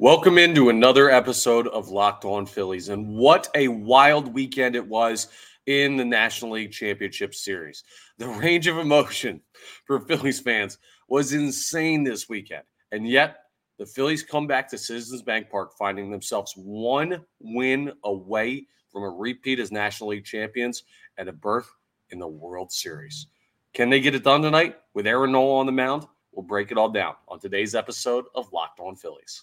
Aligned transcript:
Welcome 0.00 0.38
into 0.38 0.68
another 0.68 1.10
episode 1.10 1.66
of 1.66 1.88
Locked 1.88 2.24
On 2.24 2.46
Phillies. 2.46 2.88
And 2.88 3.16
what 3.16 3.48
a 3.56 3.66
wild 3.66 4.32
weekend 4.32 4.76
it 4.76 4.86
was 4.86 5.26
in 5.66 5.96
the 5.96 6.04
National 6.04 6.52
League 6.52 6.70
Championship 6.70 7.34
Series. 7.34 7.82
The 8.16 8.28
range 8.28 8.68
of 8.68 8.78
emotion 8.78 9.40
for 9.86 9.98
Phillies 9.98 10.38
fans 10.38 10.78
was 11.08 11.32
insane 11.32 12.04
this 12.04 12.28
weekend. 12.28 12.62
And 12.92 13.08
yet, 13.08 13.38
the 13.76 13.86
Phillies 13.86 14.22
come 14.22 14.46
back 14.46 14.70
to 14.70 14.78
Citizens 14.78 15.22
Bank 15.22 15.50
Park, 15.50 15.72
finding 15.76 16.12
themselves 16.12 16.52
one 16.56 17.24
win 17.40 17.90
away 18.04 18.68
from 18.92 19.02
a 19.02 19.10
repeat 19.10 19.58
as 19.58 19.72
National 19.72 20.10
League 20.10 20.24
champions 20.24 20.84
and 21.16 21.28
a 21.28 21.32
berth 21.32 21.74
in 22.10 22.20
the 22.20 22.28
World 22.28 22.70
Series. 22.70 23.26
Can 23.72 23.90
they 23.90 23.98
get 23.98 24.14
it 24.14 24.22
done 24.22 24.42
tonight 24.42 24.76
with 24.94 25.08
Aaron 25.08 25.32
Nola 25.32 25.58
on 25.58 25.66
the 25.66 25.72
mound? 25.72 26.06
We'll 26.30 26.46
break 26.46 26.70
it 26.70 26.78
all 26.78 26.88
down 26.88 27.16
on 27.26 27.40
today's 27.40 27.74
episode 27.74 28.26
of 28.36 28.52
Locked 28.52 28.78
On 28.78 28.94
Phillies. 28.94 29.42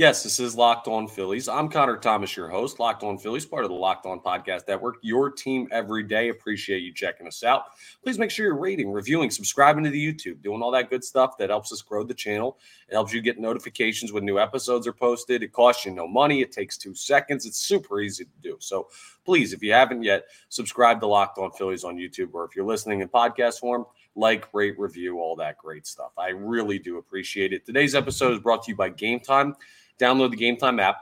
Yes, 0.00 0.22
this 0.22 0.40
is 0.40 0.56
Locked 0.56 0.88
On 0.88 1.06
Phillies. 1.06 1.46
I'm 1.46 1.68
Connor 1.68 1.98
Thomas, 1.98 2.34
your 2.34 2.48
host, 2.48 2.80
Locked 2.80 3.02
On 3.02 3.18
Phillies, 3.18 3.44
part 3.44 3.64
of 3.64 3.70
the 3.70 3.76
Locked 3.76 4.06
On 4.06 4.18
Podcast 4.18 4.66
Network, 4.66 4.96
your 5.02 5.30
team 5.30 5.68
every 5.70 6.02
day. 6.02 6.30
Appreciate 6.30 6.78
you 6.78 6.94
checking 6.94 7.26
us 7.26 7.44
out. 7.44 7.64
Please 8.02 8.18
make 8.18 8.30
sure 8.30 8.46
you're 8.46 8.56
rating, 8.56 8.90
reviewing, 8.90 9.30
subscribing 9.30 9.84
to 9.84 9.90
the 9.90 10.02
YouTube, 10.02 10.40
doing 10.40 10.62
all 10.62 10.70
that 10.70 10.88
good 10.88 11.04
stuff 11.04 11.36
that 11.36 11.50
helps 11.50 11.70
us 11.70 11.82
grow 11.82 12.02
the 12.02 12.14
channel. 12.14 12.58
It 12.88 12.94
helps 12.94 13.12
you 13.12 13.20
get 13.20 13.38
notifications 13.38 14.10
when 14.10 14.24
new 14.24 14.38
episodes 14.38 14.86
are 14.86 14.94
posted. 14.94 15.42
It 15.42 15.52
costs 15.52 15.84
you 15.84 15.90
no 15.90 16.08
money. 16.08 16.40
It 16.40 16.50
takes 16.50 16.78
two 16.78 16.94
seconds. 16.94 17.44
It's 17.44 17.60
super 17.60 18.00
easy 18.00 18.24
to 18.24 18.30
do. 18.40 18.56
So 18.58 18.88
please, 19.26 19.52
if 19.52 19.62
you 19.62 19.74
haven't 19.74 20.02
yet, 20.02 20.24
subscribe 20.48 21.00
to 21.00 21.08
Locked 21.08 21.36
On 21.36 21.52
Phillies 21.52 21.84
on 21.84 21.98
YouTube, 21.98 22.30
or 22.32 22.46
if 22.46 22.56
you're 22.56 22.64
listening 22.64 23.02
in 23.02 23.08
podcast 23.08 23.58
form, 23.58 23.84
like, 24.16 24.48
rate, 24.54 24.78
review, 24.78 25.18
all 25.18 25.36
that 25.36 25.58
great 25.58 25.86
stuff. 25.86 26.12
I 26.16 26.30
really 26.30 26.78
do 26.78 26.96
appreciate 26.96 27.52
it. 27.52 27.66
Today's 27.66 27.94
episode 27.94 28.32
is 28.32 28.40
brought 28.40 28.62
to 28.64 28.70
you 28.70 28.76
by 28.76 28.88
Gametime 28.88 29.54
download 30.00 30.30
the 30.30 30.36
Gametime 30.36 30.80
app, 30.80 30.96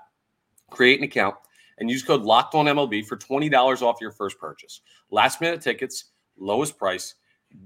create 0.71 0.99
an 0.99 1.05
account, 1.05 1.37
and 1.79 1.91
use 1.91 2.03
code 2.03 2.23
Locked 2.23 2.55
On 2.55 2.67
MLB 2.67 3.07
for 3.07 3.17
twenty 3.17 3.49
dollars 3.49 3.83
off 3.83 4.01
your 4.01 4.13
first 4.13 4.39
purchase. 4.39 4.81
Last 5.11 5.41
minute 5.41 5.61
tickets, 5.61 6.07
lowest 6.37 6.77
price, 6.77 7.15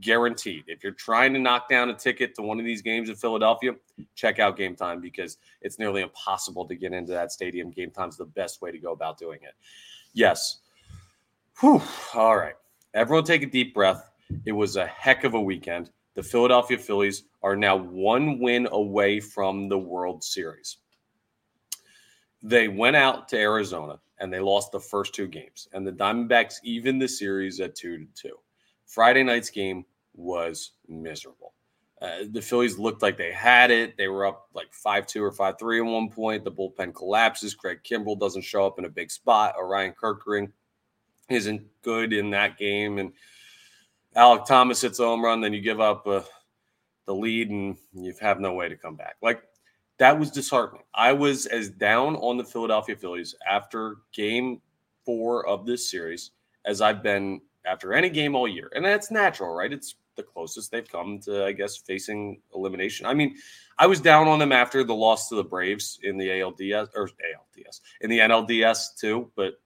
guaranteed. 0.00 0.64
If 0.66 0.82
you're 0.82 0.92
trying 0.92 1.32
to 1.34 1.40
knock 1.40 1.68
down 1.68 1.90
a 1.90 1.94
ticket 1.94 2.34
to 2.36 2.42
one 2.42 2.58
of 2.58 2.64
these 2.64 2.82
games 2.82 3.08
in 3.08 3.16
Philadelphia, 3.16 3.74
check 4.14 4.38
out 4.38 4.56
Gametime 4.56 5.00
because 5.00 5.38
it's 5.60 5.78
nearly 5.78 6.02
impossible 6.02 6.66
to 6.66 6.74
get 6.74 6.92
into 6.92 7.12
that 7.12 7.32
stadium. 7.32 7.72
Gametime's 7.72 8.16
the 8.16 8.24
best 8.24 8.62
way 8.62 8.70
to 8.70 8.78
go 8.78 8.92
about 8.92 9.18
doing 9.18 9.40
it. 9.42 9.54
Yes. 10.12 10.58
Whew. 11.60 11.82
All 12.14 12.36
right. 12.36 12.54
Everyone 12.94 13.24
take 13.24 13.42
a 13.42 13.46
deep 13.46 13.74
breath. 13.74 14.10
It 14.44 14.52
was 14.52 14.76
a 14.76 14.86
heck 14.86 15.24
of 15.24 15.34
a 15.34 15.40
weekend. 15.40 15.90
The 16.14 16.22
Philadelphia 16.22 16.78
Phillies 16.78 17.24
are 17.42 17.56
now 17.56 17.76
one 17.76 18.38
win 18.38 18.68
away 18.70 19.20
from 19.20 19.68
the 19.68 19.78
World 19.78 20.22
Series. 20.22 20.78
They 22.42 22.68
went 22.68 22.96
out 22.96 23.28
to 23.28 23.38
Arizona 23.38 24.00
and 24.18 24.32
they 24.32 24.40
lost 24.40 24.72
the 24.72 24.80
first 24.80 25.14
two 25.14 25.26
games, 25.26 25.68
and 25.72 25.86
the 25.86 25.92
Diamondbacks 25.92 26.56
even 26.62 26.98
the 26.98 27.08
series 27.08 27.60
at 27.60 27.74
two 27.74 27.98
to 27.98 28.06
two. 28.14 28.36
Friday 28.86 29.22
night's 29.22 29.50
game 29.50 29.84
was 30.14 30.72
miserable. 30.88 31.54
Uh, 32.02 32.24
the 32.32 32.42
Phillies 32.42 32.78
looked 32.78 33.00
like 33.00 33.16
they 33.16 33.30
had 33.30 33.70
it. 33.70 33.96
They 33.96 34.08
were 34.08 34.26
up 34.26 34.48
like 34.54 34.72
5 34.72 35.06
2 35.06 35.22
or 35.22 35.30
5 35.30 35.54
3 35.56 35.78
at 35.78 35.84
one 35.84 36.08
point. 36.08 36.42
The 36.42 36.50
bullpen 36.50 36.92
collapses. 36.94 37.54
Craig 37.54 37.78
Kimbrel 37.88 38.18
doesn't 38.18 38.42
show 38.42 38.66
up 38.66 38.80
in 38.80 38.86
a 38.86 38.88
big 38.88 39.10
spot. 39.10 39.54
Orion 39.56 39.94
Kerkering 40.00 40.50
isn't 41.28 41.62
good 41.82 42.12
in 42.12 42.30
that 42.30 42.58
game. 42.58 42.98
And 42.98 43.12
Alek 44.16 44.46
Thomas 44.46 44.80
hits 44.80 44.98
a 44.98 45.04
home 45.04 45.24
run. 45.24 45.40
Then 45.40 45.52
you 45.52 45.60
give 45.60 45.80
up 45.80 46.04
uh, 46.08 46.22
the 47.06 47.14
lead 47.14 47.50
and 47.50 47.76
you 47.92 48.12
have 48.20 48.40
no 48.40 48.52
way 48.52 48.68
to 48.68 48.76
come 48.76 48.96
back. 48.96 49.14
Like 49.22 49.44
that 50.02 50.18
was 50.18 50.32
disheartening. 50.32 50.82
I 50.92 51.12
was 51.12 51.46
as 51.46 51.70
down 51.70 52.16
on 52.16 52.36
the 52.36 52.42
Philadelphia 52.42 52.96
Phillies 52.96 53.36
after 53.48 53.98
game 54.12 54.60
four 55.06 55.46
of 55.46 55.64
this 55.64 55.88
series 55.88 56.32
as 56.64 56.80
I've 56.80 57.04
been 57.04 57.40
after 57.64 57.92
any 57.92 58.10
game 58.10 58.34
all 58.34 58.48
year. 58.48 58.68
And 58.74 58.84
that's 58.84 59.12
natural, 59.12 59.54
right? 59.54 59.72
It's 59.72 59.94
the 60.16 60.24
closest 60.24 60.72
they've 60.72 60.90
come 60.90 61.20
to, 61.20 61.46
I 61.46 61.52
guess, 61.52 61.76
facing 61.76 62.40
elimination. 62.52 63.06
I 63.06 63.14
mean, 63.14 63.36
I 63.78 63.86
was 63.86 64.00
down 64.00 64.26
on 64.26 64.40
them 64.40 64.50
after 64.50 64.82
the 64.82 64.92
loss 64.92 65.28
to 65.28 65.36
the 65.36 65.44
Braves 65.44 66.00
in 66.02 66.18
the 66.18 66.26
ALDS 66.30 66.88
or 66.96 67.06
ALDS 67.06 67.80
in 68.00 68.10
the 68.10 68.18
NLDS 68.18 68.98
too, 68.98 69.30
but 69.36 69.60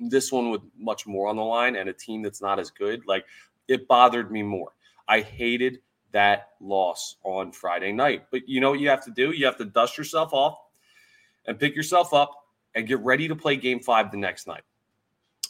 this 0.00 0.32
one 0.32 0.50
with 0.50 0.62
much 0.78 1.06
more 1.06 1.28
on 1.28 1.36
the 1.36 1.44
line 1.44 1.76
and 1.76 1.90
a 1.90 1.92
team 1.92 2.22
that's 2.22 2.40
not 2.40 2.58
as 2.58 2.70
good, 2.70 3.02
like 3.06 3.26
it 3.68 3.86
bothered 3.86 4.32
me 4.32 4.42
more. 4.42 4.72
I 5.06 5.20
hated 5.20 5.80
that 6.12 6.50
loss 6.60 7.16
on 7.24 7.52
Friday 7.52 7.92
night. 7.92 8.24
But 8.30 8.48
you 8.48 8.60
know 8.60 8.70
what 8.70 8.80
you 8.80 8.88
have 8.88 9.04
to 9.04 9.10
do? 9.10 9.32
You 9.32 9.44
have 9.46 9.58
to 9.58 9.64
dust 9.64 9.98
yourself 9.98 10.32
off 10.32 10.58
and 11.46 11.58
pick 11.58 11.74
yourself 11.74 12.14
up 12.14 12.30
and 12.74 12.86
get 12.86 13.00
ready 13.00 13.28
to 13.28 13.36
play 13.36 13.56
game 13.56 13.80
five 13.80 14.10
the 14.10 14.16
next 14.16 14.46
night. 14.46 14.62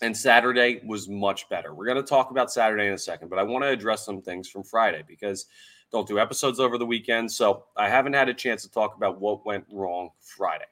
And 0.01 0.17
Saturday 0.17 0.81
was 0.85 1.09
much 1.09 1.49
better. 1.49 1.75
We're 1.75 1.85
going 1.87 1.97
to 1.97 2.03
talk 2.03 2.31
about 2.31 2.53
Saturday 2.53 2.89
in 2.89 2.95
a 2.95 2.99
second, 2.99 3.29
but 3.29 3.39
I 3.39 3.45
want 3.45 3.63
to 3.63 3.69
address 3.69 4.05
some 4.05 4.21
things 4.21 4.49
from 4.49 4.65
Friday 4.65 5.05
because 5.07 5.47
don't 5.93 6.09
do 6.09 6.19
episodes 6.19 6.59
over 6.59 6.79
the 6.79 6.87
weekend. 6.87 7.31
So 7.31 7.65
I 7.77 7.89
haven't 7.89 8.15
had 8.15 8.29
a 8.29 8.35
chance 8.35 8.63
to 8.63 8.71
talk 8.71 8.97
about 8.97 9.21
what 9.21 9.47
went 9.47 9.65
wrong 9.71 10.11
Friday. 10.21 10.65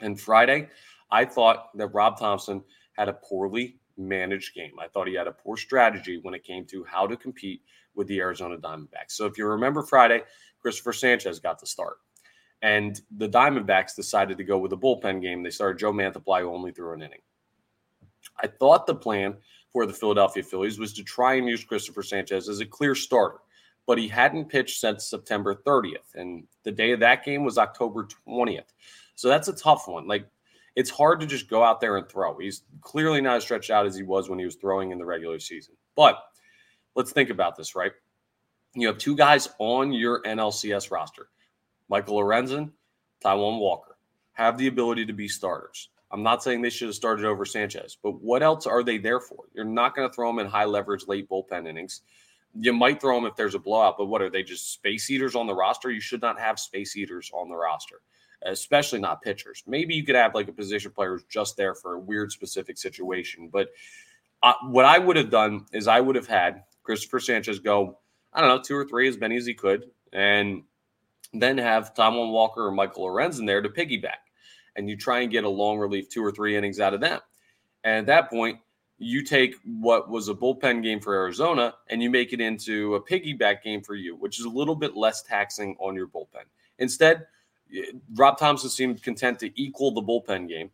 And 0.00 0.20
Friday, 0.20 0.68
I 1.10 1.24
thought 1.24 1.76
that 1.76 1.88
Rob 1.88 2.18
Thomson 2.18 2.64
had 2.94 3.08
a 3.08 3.12
poorly 3.12 3.78
managed 3.96 4.54
game. 4.54 4.72
I 4.80 4.88
thought 4.88 5.08
he 5.08 5.14
had 5.14 5.26
a 5.26 5.32
poor 5.32 5.56
strategy 5.56 6.18
when 6.22 6.34
it 6.34 6.44
came 6.44 6.64
to 6.66 6.84
how 6.84 7.06
to 7.06 7.16
compete 7.16 7.62
with 7.94 8.06
the 8.06 8.20
Arizona 8.20 8.56
Diamondbacks. 8.56 9.10
So 9.10 9.26
if 9.26 9.36
you 9.36 9.46
remember 9.46 9.82
Friday, 9.82 10.22
Christopher 10.60 10.92
Sanchez 10.92 11.38
got 11.38 11.58
the 11.58 11.66
start. 11.66 11.98
And 12.62 13.00
the 13.16 13.28
Diamondbacks 13.28 13.96
decided 13.96 14.38
to 14.38 14.44
go 14.44 14.56
with 14.56 14.72
a 14.72 14.76
bullpen 14.76 15.20
game. 15.20 15.42
They 15.42 15.50
started 15.50 15.78
Joe 15.78 15.92
Mantiply 15.92 16.42
only 16.42 16.70
through 16.70 16.94
an 16.94 17.02
inning. 17.02 17.20
I 18.40 18.46
thought 18.46 18.86
the 18.86 18.94
plan 18.94 19.36
for 19.72 19.84
the 19.84 19.92
Philadelphia 19.92 20.42
Phillies 20.42 20.78
was 20.78 20.92
to 20.94 21.02
try 21.02 21.34
and 21.34 21.48
use 21.48 21.64
Christopher 21.64 22.02
Sanchez 22.02 22.48
as 22.48 22.60
a 22.60 22.66
clear 22.66 22.94
starter, 22.94 23.38
but 23.86 23.98
he 23.98 24.06
hadn't 24.06 24.48
pitched 24.48 24.80
since 24.80 25.06
September 25.06 25.54
30th. 25.54 26.14
And 26.14 26.44
the 26.62 26.70
day 26.70 26.92
of 26.92 27.00
that 27.00 27.24
game 27.24 27.44
was 27.44 27.58
October 27.58 28.06
20th. 28.28 28.70
So 29.16 29.28
that's 29.28 29.48
a 29.48 29.54
tough 29.54 29.88
one. 29.88 30.06
Like, 30.06 30.26
it's 30.76 30.90
hard 30.90 31.20
to 31.20 31.26
just 31.26 31.48
go 31.48 31.62
out 31.62 31.80
there 31.80 31.96
and 31.96 32.08
throw. 32.08 32.38
He's 32.38 32.62
clearly 32.80 33.20
not 33.20 33.36
as 33.36 33.44
stretched 33.44 33.70
out 33.70 33.86
as 33.86 33.96
he 33.96 34.02
was 34.02 34.28
when 34.28 34.38
he 34.38 34.44
was 34.44 34.56
throwing 34.56 34.90
in 34.90 34.98
the 34.98 35.04
regular 35.04 35.38
season. 35.38 35.74
But 35.96 36.18
let's 36.94 37.12
think 37.12 37.30
about 37.30 37.56
this, 37.56 37.74
right? 37.74 37.92
You 38.74 38.86
have 38.86 38.98
two 38.98 39.16
guys 39.16 39.48
on 39.58 39.92
your 39.92 40.22
NLCS 40.22 40.90
roster, 40.90 41.28
Michael 41.88 42.16
Lorenzen, 42.16 42.70
Taijuan 43.22 43.58
Walker, 43.58 43.98
have 44.32 44.56
the 44.56 44.66
ability 44.66 45.04
to 45.06 45.12
be 45.12 45.28
starters. 45.28 45.90
I'm 46.10 46.22
not 46.22 46.42
saying 46.42 46.60
they 46.60 46.70
should 46.70 46.88
have 46.88 46.94
started 46.94 47.24
over 47.24 47.44
Sanchez, 47.44 47.96
but 48.02 48.22
what 48.22 48.42
else 48.42 48.66
are 48.66 48.82
they 48.82 48.98
there 48.98 49.20
for? 49.20 49.44
You're 49.54 49.64
not 49.64 49.94
going 49.94 50.08
to 50.08 50.14
throw 50.14 50.28
them 50.28 50.38
in 50.38 50.46
high 50.46 50.66
leverage 50.66 51.06
late 51.06 51.28
bullpen 51.28 51.66
innings. 51.66 52.02
You 52.54 52.74
might 52.74 53.00
throw 53.00 53.14
them 53.14 53.24
if 53.24 53.34
there's 53.34 53.54
a 53.54 53.58
blowout, 53.58 53.96
but 53.96 54.06
what 54.06 54.20
are 54.20 54.28
they 54.28 54.42
just 54.42 54.72
space 54.72 55.10
eaters 55.10 55.34
on 55.34 55.46
the 55.46 55.54
roster? 55.54 55.90
You 55.90 56.00
should 56.00 56.20
not 56.20 56.38
have 56.38 56.58
space 56.58 56.96
eaters 56.96 57.30
on 57.32 57.48
the 57.48 57.56
roster, 57.56 58.02
especially 58.46 59.00
not 59.00 59.22
pitchers. 59.22 59.62
Maybe 59.66 59.94
you 59.94 60.04
could 60.04 60.14
have 60.14 60.34
like 60.34 60.48
a 60.48 60.52
position 60.52 60.90
player 60.90 61.12
who's 61.12 61.24
just 61.24 61.56
there 61.56 61.74
for 61.74 61.94
a 61.94 61.98
weird 61.98 62.32
specific 62.32 62.78
situation. 62.78 63.48
But 63.52 63.68
uh, 64.42 64.54
what 64.64 64.84
I 64.84 64.98
would 64.98 65.16
have 65.16 65.30
done 65.30 65.66
is 65.72 65.86
I 65.86 66.00
would 66.00 66.16
have 66.16 66.26
had 66.26 66.64
Christopher 66.82 67.20
Sanchez 67.20 67.58
go, 67.58 67.98
I 68.32 68.40
don't 68.40 68.48
know, 68.48 68.62
two 68.62 68.76
or 68.76 68.84
three, 68.84 69.08
as 69.08 69.18
many 69.18 69.36
as 69.36 69.46
he 69.46 69.54
could, 69.54 69.90
and 70.12 70.62
then 71.32 71.58
have 71.58 71.94
Taijuan 71.94 72.32
Walker 72.32 72.66
or 72.66 72.72
Michael 72.72 73.06
Lorenzen 73.06 73.46
there 73.46 73.62
to 73.62 73.68
piggyback. 73.68 74.22
And 74.76 74.88
you 74.88 74.96
try 74.96 75.20
and 75.20 75.30
get 75.30 75.44
a 75.44 75.48
long 75.48 75.78
relief 75.78 76.08
two 76.08 76.24
or 76.24 76.32
three 76.32 76.56
innings 76.56 76.80
out 76.80 76.94
of 76.94 77.00
them. 77.00 77.20
And 77.84 77.98
at 77.98 78.06
that 78.06 78.30
point, 78.30 78.58
you 78.98 79.24
take 79.24 79.56
what 79.64 80.08
was 80.08 80.28
a 80.28 80.34
bullpen 80.34 80.82
game 80.82 81.00
for 81.00 81.14
Arizona 81.14 81.74
and 81.88 82.02
you 82.02 82.08
make 82.08 82.32
it 82.32 82.40
into 82.40 82.94
a 82.94 83.02
piggyback 83.02 83.62
game 83.62 83.82
for 83.82 83.94
you, 83.94 84.14
which 84.16 84.38
is 84.38 84.44
a 84.44 84.50
little 84.50 84.76
bit 84.76 84.96
less 84.96 85.22
taxing 85.22 85.76
on 85.80 85.94
your 85.94 86.06
bullpen. 86.06 86.44
Instead, 86.78 87.26
Rob 88.14 88.38
Thomson 88.38 88.70
seemed 88.70 89.02
content 89.02 89.38
to 89.40 89.60
equal 89.60 89.92
the 89.92 90.02
bullpen 90.02 90.48
game 90.48 90.70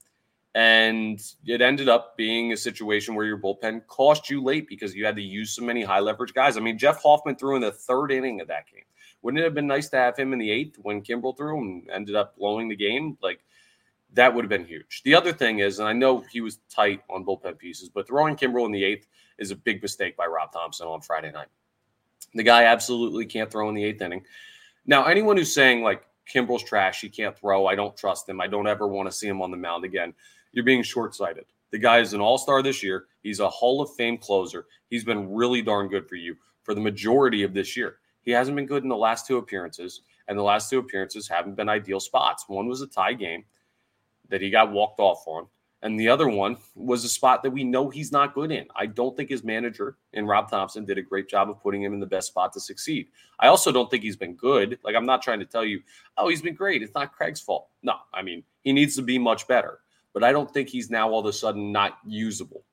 and 0.59 1.23
it 1.47 1.61
ended 1.61 1.89
up 1.89 2.17
being 2.17 2.53
a 2.53 2.57
situation 2.57 3.15
where 3.15 3.25
your 3.25 3.39
bullpen 3.39 3.87
cost 3.87 4.29
you 4.29 4.43
late 4.43 4.69
because 4.69 4.93
you 4.93 5.05
had 5.05 5.15
to 5.15 5.23
use 5.23 5.53
so 5.53 5.63
many 5.63 5.85
high 5.85 6.01
leverage 6.01 6.35
guys. 6.35 6.57
I 6.57 6.61
mean, 6.61 6.77
Jeff 6.77 7.01
Hoffman 7.01 7.37
threw 7.37 7.55
in 7.55 7.63
the 7.63 7.71
third 7.71 8.11
inning 8.11 8.41
of 8.41 8.49
that 8.49 8.67
game. 8.67 8.83
Wouldn't 9.23 9.41
it 9.41 9.45
have 9.45 9.55
been 9.55 9.69
nice 9.69 9.89
to 9.91 9.97
have 9.99 10.17
him 10.17 10.33
in 10.33 10.41
the 10.41 10.51
eighth 10.51 10.77
when 10.83 11.03
Kimbrel 11.03 11.37
threw 11.37 11.61
and 11.61 11.89
ended 11.91 12.17
up 12.17 12.37
blowing 12.37 12.69
the 12.69 12.75
game? 12.75 13.17
Like, 13.23 13.39
That 14.15 14.35
would 14.35 14.45
have 14.45 14.49
been 14.49 14.65
huge. 14.65 15.03
The 15.05 15.15
other 15.15 15.33
thing 15.33 15.61
is, 15.61 15.79
and 15.79 15.89
I 15.89 15.93
know 15.93 16.25
he 16.29 16.41
was 16.41 16.59
tight 16.69 17.03
on 17.09 17.25
bullpen 17.25 17.57
pieces, 17.59 17.89
but 17.89 18.09
throwing 18.09 18.35
Kimbrel 18.35 18.67
in 18.67 18.73
the 18.73 18.83
eighth 18.83 19.07
is 19.39 19.53
a 19.53 19.57
big 19.57 19.81
mistake 19.81 20.17
by 20.17 20.27
Rob 20.27 20.53
Thomson 20.53 20.89
on 20.89 21.03
Friday 21.03 21.31
night. 21.31 21.49
The 22.35 22.43
guy 22.43 22.65
absolutely 22.65 23.27
can't 23.27 23.51
throw 23.51 23.69
in 23.69 23.77
the 23.77 23.85
eighth 23.85 24.03
inning. 24.03 24.25
Now, 24.87 25.05
anyone 25.05 25.37
who's 25.37 25.55
saying 25.55 25.83
like 25.83 26.05
Kimbrel's 26.33 26.63
trash, 26.63 27.01
he 27.01 27.09
can't 27.09 27.37
throw, 27.37 27.67
I 27.67 27.75
don't 27.75 27.97
trust 27.97 28.29
him, 28.29 28.41
I 28.41 28.47
don't 28.47 28.67
ever 28.67 28.87
want 28.87 29.09
to 29.09 29.17
see 29.17 29.27
him 29.27 29.43
on 29.43 29.51
the 29.51 29.57
mound 29.57 29.85
again, 29.85 30.15
you're 30.53 30.65
being 30.65 30.83
short 30.83 31.15
sighted. 31.15 31.45
The 31.71 31.79
guy 31.79 31.99
is 31.99 32.15
an 32.15 32.21
all 32.21 32.39
star 32.39 32.63
this 32.63 32.83
year. 32.83 33.07
He's 33.23 33.41
a 33.41 33.49
Hall 33.49 33.83
of 33.83 33.95
Fame 33.95 34.17
closer. 34.17 34.67
He's 34.89 35.05
been 35.05 35.33
really 35.33 35.61
darn 35.61 35.89
good 35.89 36.09
for 36.09 36.17
you 36.17 36.37
for 36.63 36.75
the 36.75 36.81
majority 36.81 37.43
of 37.43 37.53
this 37.53 37.77
year. 37.77 37.97
He 38.23 38.31
hasn't 38.31 38.57
been 38.57 38.67
good 38.67 38.83
in 38.83 38.89
the 38.89 38.97
last 38.97 39.27
two 39.27 39.37
appearances, 39.37 40.03
and 40.27 40.39
the 40.39 40.43
last 40.43 40.71
two 40.71 40.79
appearances 40.79 41.29
haven't 41.29 41.57
been 41.57 41.69
ideal 41.69 42.01
spots. 42.01 42.45
One 42.49 42.69
was 42.69 42.83
a 42.83 42.87
tie 42.87 43.15
game 43.15 43.45
that 44.29 44.41
he 44.41 44.51
got 44.51 44.73
walked 44.73 45.01
off 45.01 45.25
on, 45.27 45.47
and 45.83 45.99
the 45.99 46.09
other 46.09 46.29
one 46.29 46.57
was 46.75 47.05
a 47.05 47.09
spot 47.09 47.43
that 47.43 47.51
we 47.51 47.63
know 47.63 47.89
he's 47.89 48.11
not 48.11 48.35
good 48.35 48.51
in. 48.51 48.67
I 48.75 48.87
don't 48.87 49.17
think 49.17 49.31
his 49.31 49.45
manager 49.45 49.97
and 50.13 50.27
Rob 50.27 50.51
Thomson 50.51 50.85
did 50.85 50.99
a 50.99 51.03
great 51.03 51.29
job 51.29 51.49
of 51.49 51.63
putting 51.63 51.83
him 51.83 51.95
in 51.95 52.01
the 52.01 52.07
best 52.07 52.29
spot 52.29 52.53
to 52.55 52.61
succeed. 52.61 53.09
I 53.39 53.47
also 53.47 53.71
don't 53.71 53.91
think 53.91 54.03
he's 54.03 54.17
been 54.17 54.35
good. 54.35 54.79
Like, 54.83 54.97
I'm 54.97 55.07
not 55.07 55.23
trying 55.23 55.39
to 55.39 55.47
tell 55.47 55.65
you, 55.65 55.81
oh, 56.17 56.29
he's 56.29 56.43
been 56.43 56.55
great. 56.55 56.83
It's 56.83 56.95
not 56.95 57.13
Craig's 57.13 57.41
fault. 57.41 57.69
No, 57.83 57.95
I 58.13 58.23
mean, 58.23 58.43
he 58.63 58.73
needs 58.73 58.97
to 58.97 59.03
be 59.03 59.19
much 59.19 59.47
better 59.47 59.81
but 60.19 60.25
I 60.25 60.33
don't 60.33 60.53
think 60.53 60.69
he's 60.69 60.91
now 60.91 61.11
all 61.11 61.21
of 61.21 61.27
a 61.27 61.33
sudden 61.33 61.71
not 61.71 61.99
usable. 62.05 62.65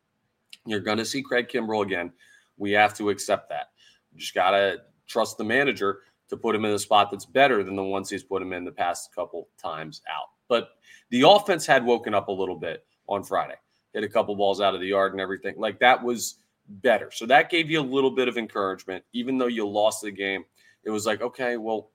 You're 0.66 0.80
going 0.80 0.98
to 0.98 1.06
see 1.06 1.22
Craig 1.22 1.48
Kimbrel 1.48 1.84
again. 1.84 2.12
We 2.58 2.72
have 2.72 2.96
to 2.96 3.12
accept 3.12 3.50
that. 3.50 3.68
You 4.12 4.20
just 4.20 4.34
got 4.34 4.52
to 4.52 4.78
trust 5.08 5.38
the 5.38 5.44
manager 5.44 6.00
to 6.30 6.38
put 6.38 6.56
him 6.56 6.66
in 6.66 6.72
a 6.72 6.80
spot 6.80 7.12
that's 7.12 7.26
better 7.26 7.64
than 7.64 7.76
the 7.76 7.84
ones 7.84 8.10
he's 8.10 8.24
put 8.24 8.42
him 8.42 8.52
in 8.52 8.66
the 8.66 8.72
past 8.72 9.14
couple 9.14 9.48
times 9.62 10.02
out. 10.12 10.30
But 10.48 10.70
the 11.12 11.22
offense 11.22 11.68
had 11.68 11.86
woken 11.86 12.16
up 12.16 12.30
a 12.30 12.32
little 12.32 12.56
bit 12.56 12.84
on 13.08 13.24
Friday. 13.24 13.56
Hit 13.94 14.04
a 14.04 14.10
couple 14.10 14.36
balls 14.36 14.62
out 14.62 14.76
of 14.76 14.82
the 14.82 14.88
yard 14.88 15.14
and 15.14 15.22
everything. 15.22 15.56
Like 15.58 15.80
that 15.80 16.04
was 16.04 16.40
better. 16.68 17.12
So 17.12 17.26
that 17.28 17.50
gave 17.50 17.70
you 17.70 17.80
a 17.80 17.84
little 17.84 18.12
bit 18.12 18.28
of 18.28 18.38
encouragement, 18.38 19.04
even 19.14 19.38
though 19.38 19.48
you 19.48 19.68
lost 19.68 20.02
the 20.02 20.12
game. 20.12 20.44
It 20.84 20.90
was 20.90 21.06
like, 21.06 21.22
okay, 21.22 21.58
well, 21.58 21.92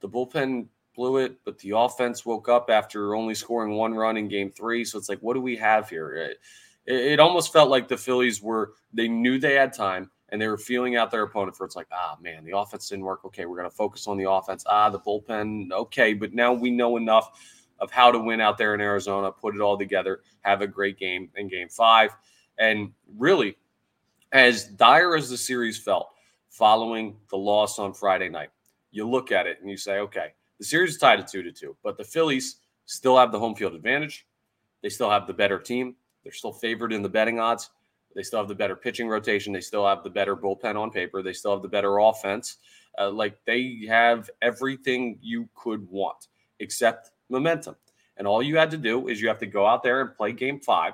the 0.00 0.08
bullpen 0.08 0.66
blew 0.94 1.18
it, 1.18 1.36
but 1.44 1.58
the 1.58 1.76
offense 1.76 2.26
woke 2.26 2.48
up 2.48 2.70
after 2.70 3.14
only 3.14 3.34
scoring 3.34 3.74
one 3.74 3.94
run 3.94 4.16
in 4.16 4.28
game 4.28 4.50
three. 4.50 4.84
So 4.84 4.98
it's 4.98 5.08
like, 5.08 5.20
what 5.20 5.34
do 5.34 5.40
we 5.40 5.56
have 5.56 5.88
here? 5.88 6.14
It, 6.14 6.38
it, 6.86 7.20
almost 7.20 7.52
felt 7.52 7.70
like 7.70 7.88
the 7.88 7.96
Phillies 7.96 8.42
were, 8.42 8.74
they 8.92 9.08
knew 9.08 9.38
they 9.38 9.54
had 9.54 9.72
time 9.72 10.10
and 10.30 10.40
they 10.40 10.48
were 10.48 10.58
feeling 10.58 10.96
out 10.96 11.10
their 11.10 11.22
opponent 11.22 11.56
for 11.56 11.64
it's 11.64 11.76
like, 11.76 11.86
ah, 11.92 12.16
man, 12.20 12.44
the 12.44 12.56
offense 12.56 12.88
didn't 12.88 13.04
work. 13.04 13.24
Okay, 13.24 13.46
we're 13.46 13.56
going 13.56 13.70
to 13.70 13.76
focus 13.76 14.06
on 14.06 14.18
the 14.18 14.28
offense. 14.28 14.64
Ah, 14.66 14.90
the 14.90 14.98
bullpen. 14.98 15.70
Okay, 15.70 16.14
but 16.14 16.34
now 16.34 16.52
we 16.52 16.70
know 16.70 16.96
enough 16.96 17.38
of 17.78 17.90
how 17.90 18.10
to 18.10 18.18
win 18.18 18.40
out 18.40 18.58
there 18.58 18.74
in 18.74 18.80
Arizona, 18.80 19.30
put 19.30 19.54
it 19.54 19.60
all 19.60 19.76
together, 19.76 20.20
have 20.40 20.62
a 20.62 20.66
great 20.66 20.98
game 20.98 21.30
in 21.36 21.48
game 21.48 21.68
five. 21.68 22.10
And 22.58 22.92
really, 23.16 23.56
as 24.32 24.64
dire 24.64 25.16
as 25.16 25.28
the 25.28 25.36
series 25.36 25.78
felt 25.78 26.10
following 26.50 27.16
the 27.30 27.36
loss 27.36 27.78
on 27.78 27.92
Friday 27.92 28.28
night, 28.28 28.50
you 28.90 29.08
look 29.08 29.32
at 29.32 29.46
it 29.46 29.58
and 29.60 29.70
you 29.70 29.76
say, 29.76 29.98
okay, 29.98 30.28
the 30.58 30.64
series 30.64 30.90
is 30.90 30.98
tied 30.98 31.18
at 31.18 31.28
two 31.28 31.42
to 31.42 31.52
two, 31.52 31.76
but 31.82 31.96
the 31.96 32.04
Phillies 32.04 32.56
still 32.84 33.16
have 33.16 33.32
the 33.32 33.38
home 33.38 33.54
field 33.54 33.74
advantage. 33.74 34.26
They 34.82 34.88
still 34.88 35.10
have 35.10 35.26
the 35.26 35.32
better 35.32 35.58
team. 35.58 35.96
They're 36.22 36.32
still 36.32 36.52
favored 36.52 36.92
in 36.92 37.02
the 37.02 37.08
betting 37.08 37.40
odds. 37.40 37.70
They 38.14 38.22
still 38.22 38.38
have 38.40 38.48
the 38.48 38.54
better 38.54 38.76
pitching 38.76 39.08
rotation. 39.08 39.52
They 39.52 39.60
still 39.60 39.86
have 39.86 40.04
the 40.04 40.10
better 40.10 40.36
bullpen 40.36 40.76
on 40.76 40.90
paper. 40.90 41.22
They 41.22 41.32
still 41.32 41.52
have 41.52 41.62
the 41.62 41.68
better 41.68 41.98
offense. 41.98 42.58
Uh, 42.98 43.10
like 43.10 43.38
they 43.46 43.86
have 43.88 44.28
everything 44.42 45.18
you 45.22 45.48
could 45.54 45.88
want 45.88 46.28
except 46.60 47.10
momentum. 47.32 47.74
And 48.16 48.26
all 48.26 48.42
you 48.42 48.56
had 48.56 48.70
to 48.70 48.76
do 48.76 49.08
is 49.08 49.20
you 49.20 49.28
have 49.28 49.38
to 49.38 49.46
go 49.46 49.66
out 49.66 49.82
there 49.82 50.00
and 50.02 50.14
play 50.14 50.32
game 50.32 50.60
five. 50.60 50.92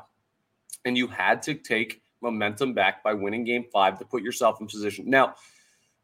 And 0.84 0.96
you 0.96 1.06
had 1.08 1.42
to 1.42 1.54
take 1.54 2.00
momentum 2.22 2.72
back 2.72 3.02
by 3.02 3.12
winning 3.12 3.44
game 3.44 3.66
five 3.72 3.98
to 3.98 4.04
put 4.04 4.22
yourself 4.22 4.60
in 4.60 4.66
position. 4.66 5.10
Now, 5.10 5.34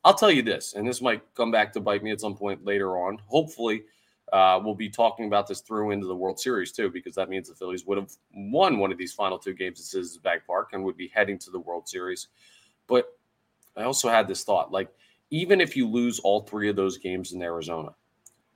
I'll 0.04 0.14
tell 0.14 0.30
you 0.30 0.42
this, 0.42 0.74
and 0.74 0.86
this 0.86 1.00
might 1.00 1.22
come 1.34 1.50
back 1.50 1.72
to 1.72 1.80
bite 1.80 2.02
me 2.02 2.10
at 2.10 2.20
some 2.20 2.36
point 2.36 2.64
later 2.64 2.98
on. 2.98 3.18
Hopefully, 3.26 3.84
uh, 4.32 4.60
we'll 4.62 4.74
be 4.74 4.90
talking 4.90 5.26
about 5.26 5.46
this 5.46 5.60
through 5.60 5.92
into 5.92 6.06
the 6.06 6.14
World 6.14 6.38
Series 6.38 6.72
too, 6.72 6.90
because 6.90 7.14
that 7.14 7.30
means 7.30 7.48
the 7.48 7.54
Phillies 7.54 7.86
would 7.86 7.96
have 7.96 8.10
won 8.34 8.78
one 8.78 8.92
of 8.92 8.98
these 8.98 9.14
final 9.14 9.38
two 9.38 9.54
games 9.54 9.80
at 9.80 9.86
Citizens 9.86 10.18
Bank 10.18 10.42
Park 10.46 10.70
and 10.72 10.84
would 10.84 10.96
be 10.96 11.08
heading 11.08 11.38
to 11.38 11.50
the 11.50 11.58
World 11.60 11.88
Series. 11.88 12.28
But 12.86 13.16
I 13.76 13.84
also 13.84 14.10
had 14.10 14.28
this 14.28 14.44
thought 14.44 14.70
like, 14.70 14.88
even 15.30 15.60
if 15.60 15.74
you 15.74 15.88
lose 15.88 16.18
all 16.20 16.42
three 16.42 16.68
of 16.68 16.76
those 16.76 16.98
games 16.98 17.32
in 17.32 17.42
Arizona, 17.42 17.94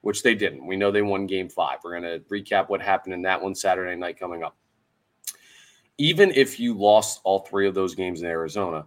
which 0.00 0.22
they 0.22 0.34
didn't, 0.34 0.66
we 0.66 0.76
know 0.76 0.90
they 0.90 1.02
won 1.02 1.26
game 1.26 1.48
five. 1.48 1.78
We're 1.82 1.98
going 1.98 2.20
to 2.20 2.24
recap 2.28 2.68
what 2.68 2.80
happened 2.80 3.14
in 3.14 3.22
that 3.22 3.42
one 3.42 3.54
Saturday 3.54 3.96
night 3.96 4.18
coming 4.18 4.42
up. 4.42 4.56
Even 5.98 6.30
if 6.30 6.60
you 6.60 6.74
lost 6.74 7.20
all 7.24 7.40
three 7.40 7.66
of 7.66 7.74
those 7.74 7.94
games 7.94 8.22
in 8.22 8.28
Arizona, 8.28 8.86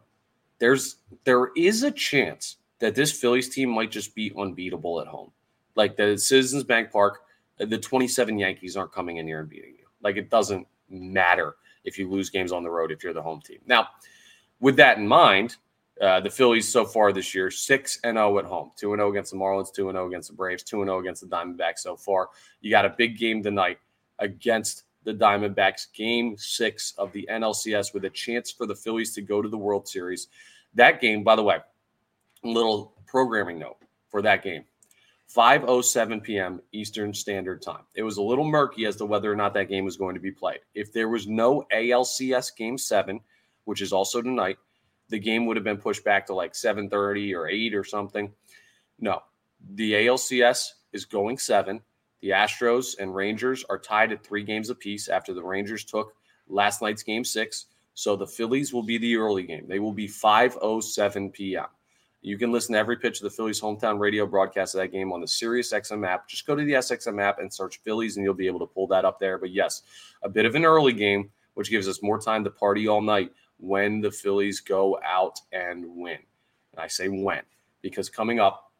there's 0.59 0.97
there 1.25 1.51
is 1.57 1.83
a 1.83 1.91
chance 1.91 2.57
that 2.79 2.95
this 2.95 3.11
Phillies 3.11 3.49
team 3.49 3.69
might 3.69 3.91
just 3.91 4.15
be 4.15 4.31
unbeatable 4.37 5.01
at 5.01 5.07
home. 5.07 5.31
Like 5.75 5.97
the 5.97 6.17
Citizens 6.17 6.63
Bank 6.63 6.91
Park, 6.91 7.19
uh, 7.59 7.65
the 7.65 7.77
27 7.77 8.37
Yankees 8.37 8.77
aren't 8.77 8.91
coming 8.91 9.17
in 9.17 9.27
here 9.27 9.39
and 9.39 9.49
beating 9.49 9.75
you. 9.77 9.85
Like 10.01 10.17
it 10.17 10.29
doesn't 10.29 10.67
matter 10.89 11.55
if 11.83 11.97
you 11.97 12.09
lose 12.09 12.29
games 12.29 12.51
on 12.51 12.63
the 12.63 12.69
road 12.69 12.91
if 12.91 13.03
you're 13.03 13.13
the 13.13 13.21
home 13.21 13.41
team. 13.41 13.59
Now, 13.65 13.87
with 14.59 14.75
that 14.77 14.97
in 14.97 15.07
mind, 15.07 15.55
uh, 16.01 16.19
the 16.19 16.29
Phillies 16.29 16.67
so 16.67 16.83
far 16.83 17.13
this 17.13 17.35
year, 17.35 17.51
6 17.51 17.99
and 18.03 18.17
0 18.17 18.39
at 18.39 18.45
home, 18.45 18.71
2 18.75 18.93
and 18.93 18.99
0 18.99 19.11
against 19.11 19.31
the 19.31 19.37
Marlins, 19.37 19.71
2 19.73 19.89
and 19.89 19.95
0 19.95 20.07
against 20.07 20.29
the 20.29 20.35
Braves, 20.35 20.63
2 20.63 20.81
and 20.81 20.89
0 20.89 20.99
against 20.99 21.21
the 21.21 21.27
Diamondbacks 21.27 21.79
so 21.79 21.95
far. 21.95 22.29
You 22.61 22.71
got 22.71 22.85
a 22.85 22.95
big 22.97 23.17
game 23.17 23.43
tonight 23.43 23.77
against 24.19 24.83
the 25.03 25.13
Diamondbacks, 25.13 25.93
game 25.93 26.35
six 26.37 26.93
of 26.97 27.11
the 27.11 27.27
NLCS, 27.31 27.93
with 27.93 28.05
a 28.05 28.09
chance 28.09 28.51
for 28.51 28.65
the 28.65 28.75
Phillies 28.75 29.13
to 29.13 29.21
go 29.21 29.41
to 29.41 29.49
the 29.49 29.57
World 29.57 29.87
Series. 29.87 30.27
That 30.73 31.01
game, 31.01 31.23
by 31.23 31.35
the 31.35 31.43
way, 31.43 31.57
little 32.43 32.93
programming 33.05 33.59
note 33.59 33.77
for 34.09 34.23
that 34.23 34.43
game 34.43 34.63
5:07 35.35 36.23
p.m. 36.23 36.61
Eastern 36.71 37.13
Standard 37.13 37.61
Time. 37.61 37.83
It 37.93 38.03
was 38.03 38.17
a 38.17 38.23
little 38.23 38.45
murky 38.45 38.85
as 38.85 38.95
to 38.97 39.05
whether 39.05 39.31
or 39.31 39.35
not 39.35 39.53
that 39.53 39.69
game 39.69 39.85
was 39.85 39.97
going 39.97 40.15
to 40.15 40.21
be 40.21 40.31
played. 40.31 40.59
If 40.73 40.91
there 40.91 41.09
was 41.09 41.27
no 41.27 41.63
ALCS 41.71 42.55
Game 42.55 42.79
Seven, 42.79 43.19
which 43.65 43.81
is 43.81 43.93
also 43.93 44.21
tonight, 44.21 44.57
the 45.11 45.19
game 45.19 45.45
would 45.45 45.57
have 45.57 45.63
been 45.63 45.77
pushed 45.77 46.03
back 46.03 46.25
to 46.25 46.33
like 46.33 46.53
7:30 46.53 47.35
or 47.35 47.47
8 47.47 47.75
or 47.75 47.83
something. 47.83 48.33
No, 48.97 49.21
the 49.75 49.93
ALCS 49.93 50.71
is 50.93 51.05
going 51.05 51.37
seven. 51.37 51.81
The 52.21 52.29
Astros 52.29 52.97
and 52.97 53.13
Rangers 53.13 53.63
are 53.69 53.77
tied 53.77 54.11
at 54.11 54.23
three 54.23 54.43
games 54.43 54.69
apiece 54.69 55.09
after 55.09 55.33
the 55.33 55.43
Rangers 55.43 55.83
took 55.83 56.15
last 56.47 56.81
night's 56.81 57.03
game 57.03 57.23
six. 57.23 57.65
So 57.93 58.15
the 58.15 58.27
Phillies 58.27 58.73
will 58.73 58.83
be 58.83 58.97
the 58.97 59.17
early 59.17 59.43
game. 59.43 59.67
They 59.67 59.79
will 59.79 59.91
be 59.91 60.07
5:07 60.07 61.33
p.m. 61.33 61.65
You 62.21 62.37
can 62.37 62.51
listen 62.51 62.73
to 62.73 62.79
every 62.79 62.97
pitch 62.97 63.17
of 63.17 63.23
the 63.23 63.35
Phillies 63.35 63.59
hometown 63.59 63.99
radio 63.99 64.27
broadcast 64.27 64.75
of 64.75 64.81
that 64.81 64.91
game 64.91 65.11
on 65.11 65.21
the 65.21 65.27
Sirius 65.27 65.73
XM 65.73 66.07
app. 66.07 66.27
Just 66.27 66.45
go 66.45 66.55
to 66.55 66.63
the 66.63 66.73
SXM 66.73 67.19
app 67.21 67.39
and 67.39 67.51
search 67.51 67.81
Phillies, 67.83 68.15
and 68.15 68.23
you'll 68.23 68.35
be 68.35 68.47
able 68.47 68.59
to 68.59 68.67
pull 68.67 68.87
that 68.87 69.03
up 69.03 69.19
there. 69.19 69.39
But 69.39 69.49
yes, 69.49 69.81
a 70.21 70.29
bit 70.29 70.45
of 70.45 70.53
an 70.55 70.63
early 70.63 70.93
game, 70.93 71.31
which 71.55 71.71
gives 71.71 71.87
us 71.87 72.03
more 72.03 72.19
time 72.19 72.43
to 72.43 72.51
party 72.51 72.87
all 72.87 73.01
night 73.01 73.31
when 73.61 74.01
the 74.01 74.11
Phillies 74.11 74.59
go 74.59 74.99
out 75.05 75.39
and 75.53 75.85
win. 75.87 76.17
And 76.73 76.79
I 76.81 76.87
say 76.87 77.07
when, 77.07 77.41
because 77.81 78.09
coming 78.09 78.39
up, 78.39 78.71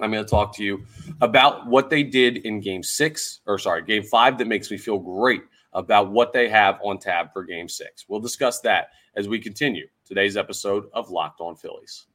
I'm 0.00 0.12
going 0.12 0.24
to 0.24 0.30
talk 0.30 0.54
to 0.56 0.62
you 0.62 0.84
about 1.20 1.66
what 1.66 1.90
they 1.90 2.04
did 2.04 2.38
in 2.38 2.60
game 2.60 2.84
six, 2.84 3.40
or 3.46 3.58
sorry, 3.58 3.82
game 3.82 4.04
five, 4.04 4.38
that 4.38 4.46
makes 4.46 4.70
me 4.70 4.76
feel 4.76 4.98
great 4.98 5.42
about 5.72 6.12
what 6.12 6.32
they 6.32 6.48
have 6.48 6.78
on 6.84 6.98
tab 6.98 7.32
for 7.32 7.42
game 7.42 7.68
six. 7.68 8.04
We'll 8.08 8.20
discuss 8.20 8.60
that 8.60 8.90
as 9.16 9.28
we 9.28 9.40
continue 9.40 9.88
today's 10.04 10.36
episode 10.36 10.84
of 10.92 11.10
Locked 11.10 11.40
On 11.40 11.56
Phillies. 11.56 12.06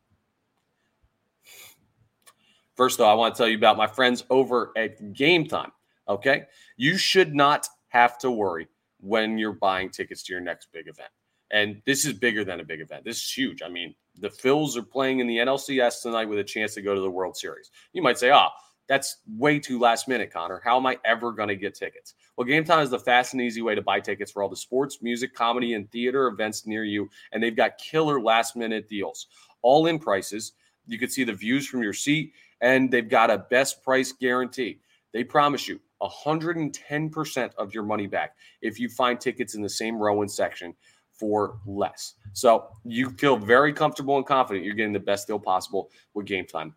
First, 2.75 2.97
though, 2.97 3.09
I 3.09 3.13
want 3.15 3.35
to 3.35 3.37
tell 3.37 3.49
you 3.49 3.57
about 3.57 3.77
my 3.77 3.87
friends 3.87 4.23
over 4.29 4.71
at 4.77 5.01
Gametime. 5.13 5.71
Okay. 6.07 6.45
You 6.77 6.97
should 6.97 7.35
not 7.35 7.67
have 7.89 8.17
to 8.19 8.31
worry 8.31 8.67
when 8.99 9.37
you're 9.37 9.53
buying 9.53 9.89
tickets 9.89 10.23
to 10.23 10.33
your 10.33 10.41
next 10.41 10.71
big 10.71 10.87
event. 10.87 11.09
And 11.51 11.81
this 11.85 12.05
is 12.05 12.13
bigger 12.13 12.43
than 12.43 12.59
a 12.59 12.63
big 12.63 12.81
event. 12.81 13.03
This 13.03 13.17
is 13.17 13.31
huge. 13.31 13.61
I 13.61 13.69
mean, 13.69 13.93
the 14.19 14.29
Phils 14.29 14.75
are 14.77 14.83
playing 14.83 15.19
in 15.19 15.27
the 15.27 15.37
NLCS 15.37 16.01
tonight 16.01 16.25
with 16.25 16.39
a 16.39 16.43
chance 16.43 16.73
to 16.75 16.81
go 16.81 16.95
to 16.95 17.01
the 17.01 17.09
World 17.09 17.37
Series. 17.37 17.69
You 17.93 18.01
might 18.01 18.17
say, 18.17 18.31
oh, 18.31 18.47
that's 18.87 19.17
way 19.37 19.59
too 19.59 19.79
last 19.79 20.07
minute, 20.07 20.31
Connor. 20.31 20.61
How 20.63 20.77
am 20.77 20.85
I 20.85 20.97
ever 21.05 21.31
going 21.31 21.47
to 21.47 21.55
get 21.55 21.75
tickets? 21.75 22.15
Well, 22.35 22.47
Gametime 22.47 22.83
is 22.83 22.89
the 22.89 22.99
fast 22.99 23.33
and 23.33 23.41
easy 23.41 23.61
way 23.61 23.75
to 23.75 23.81
buy 23.81 23.99
tickets 23.99 24.31
for 24.31 24.43
all 24.43 24.49
the 24.49 24.55
sports, 24.55 25.01
music, 25.01 25.33
comedy, 25.33 25.73
and 25.73 25.89
theater 25.91 26.27
events 26.27 26.67
near 26.67 26.83
you. 26.83 27.09
And 27.31 27.41
they've 27.41 27.55
got 27.55 27.77
killer 27.77 28.19
last 28.19 28.55
minute 28.55 28.89
deals, 28.89 29.27
all 29.61 29.87
in 29.87 29.99
prices. 29.99 30.53
You 30.85 30.99
can 30.99 31.09
see 31.09 31.23
the 31.23 31.33
views 31.33 31.67
from 31.67 31.81
your 31.81 31.93
seat 31.93 32.33
and 32.61 32.91
they've 32.91 33.07
got 33.07 33.31
a 33.31 33.37
best 33.37 33.83
price 33.83 34.11
guarantee. 34.11 34.79
They 35.13 35.23
promise 35.23 35.67
you 35.67 35.79
110% 36.01 37.55
of 37.55 37.73
your 37.73 37.83
money 37.83 38.07
back 38.07 38.35
if 38.61 38.79
you 38.79 38.89
find 38.89 39.19
tickets 39.19 39.55
in 39.55 39.61
the 39.61 39.69
same 39.69 39.97
row 39.97 40.21
and 40.21 40.31
section 40.31 40.73
for 41.17 41.59
less. 41.65 42.15
So 42.33 42.67
you 42.83 43.11
feel 43.11 43.37
very 43.37 43.73
comfortable 43.73 44.17
and 44.17 44.25
confident 44.25 44.65
you're 44.65 44.75
getting 44.75 44.93
the 44.93 44.99
best 44.99 45.27
deal 45.27 45.39
possible 45.39 45.89
with 46.13 46.25
Gametime. 46.25 46.73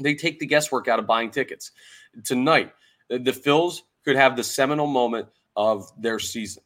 They 0.00 0.14
take 0.14 0.38
the 0.38 0.46
guesswork 0.46 0.88
out 0.88 0.98
of 0.98 1.06
buying 1.06 1.30
tickets. 1.30 1.72
Tonight, 2.24 2.72
the 3.08 3.18
Phils 3.18 3.80
could 4.04 4.16
have 4.16 4.36
the 4.36 4.44
seminal 4.44 4.86
moment 4.86 5.28
of 5.56 5.90
their 6.00 6.18
season. 6.18 6.62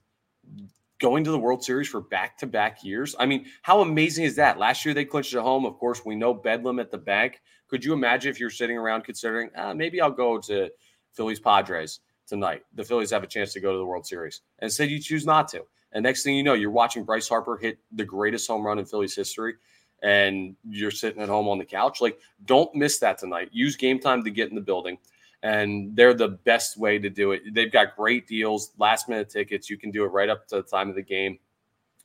Going 1.00 1.25
to 1.25 1.31
the 1.31 1.38
World 1.38 1.64
Series 1.64 1.88
for 1.88 2.00
back 2.00 2.38
to 2.38 2.47
back 2.47 2.85
years. 2.85 3.16
I 3.19 3.26
mean, 3.26 3.47
how 3.62 3.81
amazing 3.81 4.25
is 4.25 4.37
that? 4.37 4.59
Last 4.59 4.85
year 4.85 4.95
they 4.95 5.04
clinched 5.04 5.35
at 5.35 5.42
home. 5.42 5.64
Of 5.64 5.76
course, 5.78 6.04
we 6.04 6.14
know 6.14 6.33
Bedlam 6.33 6.78
at 6.78 6.90
the 6.90 6.99
bank. 6.99 7.40
Could 7.69 7.85
you 7.85 7.92
imagine 7.92 8.31
if 8.31 8.38
you're 8.38 8.50
sitting 8.50 8.76
around 8.76 9.02
considering, 9.02 9.50
ah, 9.57 9.75
maybe 9.75 10.00
I'll 10.00 10.11
go 10.11 10.38
to 10.38 10.71
Phillies 11.14 11.40
Padres 11.40 12.00
tonight? 12.26 12.62
The 12.75 12.85
Phillies 12.85 13.11
have 13.11 13.25
a 13.25 13.26
chance 13.26 13.52
to 13.54 13.61
go 13.61 13.73
to 13.73 13.78
the 13.78 13.85
World 13.85 14.07
Series. 14.07 14.42
And 14.61 14.73
said 14.73 14.90
you 14.90 15.00
choose 15.00 15.26
not 15.26 15.49
to. 15.49 15.64
And 15.93 16.03
next 16.03 16.23
thing 16.23 16.35
you 16.35 16.43
know, 16.43 16.55
you're 16.55 16.71
watching 16.71 17.05
Bryce 17.05 17.29
Harper 17.29 17.57
hit 17.57 17.79
the 17.93 18.05
greatest 18.05 18.49
home 18.49 18.67
run 18.67 18.79
in 18.79 18.85
Phillies 18.85 19.15
history 19.15 19.55
and 20.03 20.57
you're 20.69 20.91
sitting 20.91 21.23
at 21.23 21.29
home 21.29 21.49
on 21.49 21.59
the 21.59 21.65
couch. 21.65 22.01
Like, 22.01 22.19
don't 22.45 22.75
miss 22.75 22.99
that 22.99 23.19
tonight. 23.19 23.51
Use 23.53 23.77
game 23.77 23.99
time 23.99 24.25
to 24.25 24.31
get 24.31 24.49
in 24.49 24.55
the 24.55 24.61
building. 24.61 24.99
And 25.45 25.95
they're 25.97 26.15
the 26.15 26.29
best 26.29 26.77
way 26.77 26.99
to 26.99 27.11
do 27.11 27.33
it. 27.33 27.43
They've 27.53 27.71
got 27.71 27.97
great 27.97 28.27
deals, 28.27 28.73
last 28.79 29.09
minute 29.09 29.29
tickets. 29.29 29.69
You 29.71 29.77
can 29.77 29.91
do 29.91 30.05
it 30.05 30.09
right 30.09 30.29
up 30.29 30.47
to 30.49 30.57
the 30.57 30.63
time 30.63 30.89
of 30.89 30.95
the 30.95 31.03
game. 31.03 31.39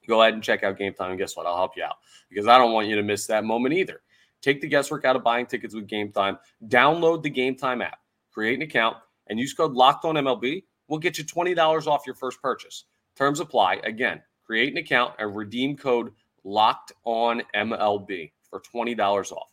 Go 0.08 0.22
ahead 0.22 0.34
and 0.34 0.44
check 0.44 0.64
out 0.64 0.78
game 0.78 0.94
time. 0.94 1.12
And 1.12 1.20
guess 1.20 1.36
what? 1.36 1.46
I'll 1.46 1.58
help 1.58 1.76
you 1.76 1.84
out 1.84 1.98
because 2.30 2.48
I 2.48 2.58
don't 2.58 2.72
want 2.72 2.88
you 2.88 2.96
to 2.96 3.04
miss 3.04 3.28
that 3.28 3.44
moment 3.44 3.76
either. 3.76 4.02
Take 4.42 4.62
the 4.62 4.68
guesswork 4.68 5.06
out 5.06 5.16
of 5.16 5.24
buying 5.24 5.46
tickets 5.46 5.74
with 5.74 5.88
game 5.88 6.12
time. 6.12 6.38
Download 6.68 7.22
the 7.22 7.30
game 7.30 7.56
time 7.56 7.82
app, 7.82 8.00
create 8.32 8.56
an 8.56 8.62
account, 8.62 8.98
and 9.28 9.40
use 9.40 9.54
code 9.54 9.74
locked 9.74 10.06
on 10.06 10.16
MLB. 10.16 10.64
We'll 10.88 11.00
get 11.00 11.18
you 11.18 11.24
$20 11.24 11.88
off 11.88 12.04
your 12.06 12.16
first 12.16 12.42
purchase. 12.42 12.86
Terms 13.18 13.40
apply. 13.40 13.76
Again, 13.84 14.22
create 14.46 14.72
an 14.72 14.78
account 14.78 15.14
and 15.18 15.36
redeem 15.36 15.76
code 15.76 16.12
locked 16.44 16.92
on 17.04 17.42
MLB 17.56 18.32
for 18.50 18.62
$20 18.62 19.32
off. 19.32 19.50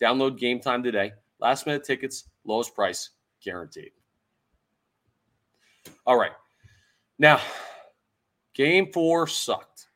Download 0.00 0.38
game 0.38 0.60
time 0.60 0.82
today. 0.82 1.12
Last 1.40 1.66
minute 1.66 1.84
tickets, 1.84 2.24
lowest 2.44 2.74
price 2.74 3.10
guaranteed. 3.42 3.90
All 6.06 6.16
right. 6.16 6.32
Now, 7.18 7.40
game 8.54 8.92
four 8.92 9.26
sucked. 9.26 9.86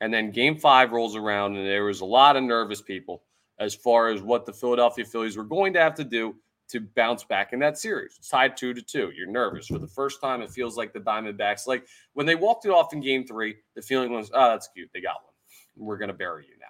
And 0.00 0.14
then 0.14 0.30
game 0.30 0.56
five 0.56 0.92
rolls 0.92 1.16
around, 1.16 1.56
and 1.56 1.66
there 1.66 1.84
was 1.84 2.02
a 2.02 2.04
lot 2.04 2.36
of 2.36 2.44
nervous 2.44 2.80
people 2.80 3.24
as 3.58 3.74
far 3.74 4.08
as 4.08 4.22
what 4.22 4.46
the 4.46 4.52
Philadelphia 4.52 5.04
Phillies 5.04 5.36
were 5.36 5.42
going 5.42 5.72
to 5.72 5.80
have 5.80 5.96
to 5.96 6.04
do 6.04 6.36
to 6.68 6.80
bounce 6.80 7.24
back 7.24 7.52
in 7.52 7.58
that 7.60 7.78
series. 7.78 8.16
It's 8.18 8.28
tied 8.28 8.56
two 8.56 8.74
to 8.74 8.82
two. 8.82 9.10
You're 9.16 9.26
nervous 9.26 9.66
for 9.66 9.78
the 9.78 9.86
first 9.86 10.20
time. 10.20 10.42
It 10.42 10.50
feels 10.50 10.76
like 10.76 10.92
the 10.92 11.00
Diamondbacks, 11.00 11.66
like 11.66 11.86
when 12.12 12.26
they 12.26 12.34
walked 12.34 12.66
it 12.66 12.70
off 12.70 12.92
in 12.92 13.00
game 13.00 13.26
three, 13.26 13.56
the 13.74 13.82
feeling 13.82 14.12
was, 14.12 14.30
oh, 14.34 14.50
that's 14.50 14.68
cute. 14.68 14.90
They 14.92 15.00
got 15.00 15.16
one. 15.24 15.86
We're 15.86 15.96
going 15.96 16.08
to 16.08 16.14
bury 16.14 16.46
you 16.46 16.58
now. 16.60 16.66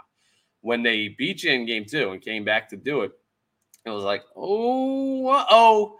When 0.61 0.83
they 0.83 1.15
beat 1.19 1.43
you 1.43 1.53
in 1.53 1.67
game 1.67 1.85
two 1.85 2.11
and 2.11 2.23
came 2.23 2.45
back 2.45 2.69
to 2.71 2.77
do 2.77 3.03
it, 3.03 3.13
it 3.85 3.91
was 3.91 4.05
like, 4.05 4.23
oh, 4.37 5.47
oh, 5.51 5.99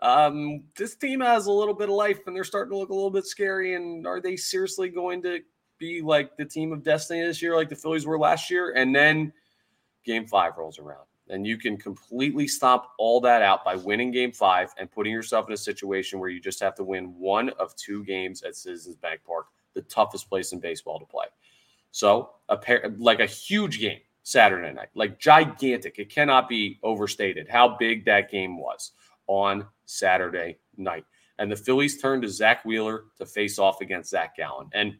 um, 0.00 0.64
this 0.76 0.96
team 0.96 1.20
has 1.20 1.46
a 1.46 1.52
little 1.52 1.74
bit 1.74 1.88
of 1.88 1.94
life 1.94 2.20
and 2.26 2.34
they're 2.34 2.44
starting 2.44 2.72
to 2.72 2.78
look 2.78 2.90
a 2.90 2.94
little 2.94 3.10
bit 3.10 3.26
scary. 3.26 3.74
And 3.74 4.06
are 4.06 4.20
they 4.20 4.36
seriously 4.36 4.88
going 4.88 5.22
to 5.22 5.40
be 5.78 6.02
like 6.02 6.36
the 6.36 6.44
team 6.44 6.72
of 6.72 6.82
destiny 6.82 7.20
this 7.22 7.40
year, 7.40 7.54
like 7.54 7.68
the 7.68 7.76
Phillies 7.76 8.06
were 8.06 8.18
last 8.18 8.50
year? 8.50 8.72
And 8.76 8.94
then 8.94 9.32
game 10.04 10.26
five 10.26 10.56
rolls 10.56 10.78
around 10.78 11.07
and 11.30 11.46
you 11.46 11.56
can 11.56 11.76
completely 11.76 12.48
stop 12.48 12.92
all 12.98 13.20
that 13.20 13.42
out 13.42 13.64
by 13.64 13.76
winning 13.76 14.10
game 14.10 14.32
five 14.32 14.72
and 14.78 14.90
putting 14.90 15.12
yourself 15.12 15.46
in 15.48 15.52
a 15.52 15.58
situation 15.58 16.18
where 16.18 16.30
you 16.30 16.40
just 16.40 16.60
have 16.60 16.74
to 16.76 16.84
win 16.84 17.14
one 17.18 17.50
of 17.50 17.74
two 17.76 18.04
games 18.04 18.42
at 18.42 18.56
Citizens 18.56 18.96
Bank 18.96 19.20
Park, 19.26 19.46
the 19.74 19.82
toughest 19.82 20.28
place 20.28 20.52
in 20.52 20.60
baseball 20.60 20.98
to 20.98 21.06
play. 21.06 21.26
So, 21.90 22.30
a 22.48 22.56
pair, 22.56 22.94
like 22.98 23.20
a 23.20 23.26
huge 23.26 23.80
game 23.80 24.00
Saturday 24.22 24.72
night, 24.72 24.88
like 24.94 25.18
gigantic. 25.18 25.98
It 25.98 26.10
cannot 26.10 26.48
be 26.48 26.78
overstated 26.82 27.48
how 27.48 27.76
big 27.78 28.04
that 28.04 28.30
game 28.30 28.58
was 28.58 28.92
on 29.26 29.66
Saturday 29.86 30.58
night. 30.76 31.04
And 31.38 31.50
the 31.50 31.56
Phillies 31.56 32.00
turned 32.00 32.22
to 32.22 32.28
Zack 32.28 32.64
Wheeler 32.64 33.04
to 33.16 33.24
face 33.24 33.58
off 33.58 33.80
against 33.80 34.10
Zac 34.10 34.36
Gallen. 34.36 34.68
And 34.72 34.96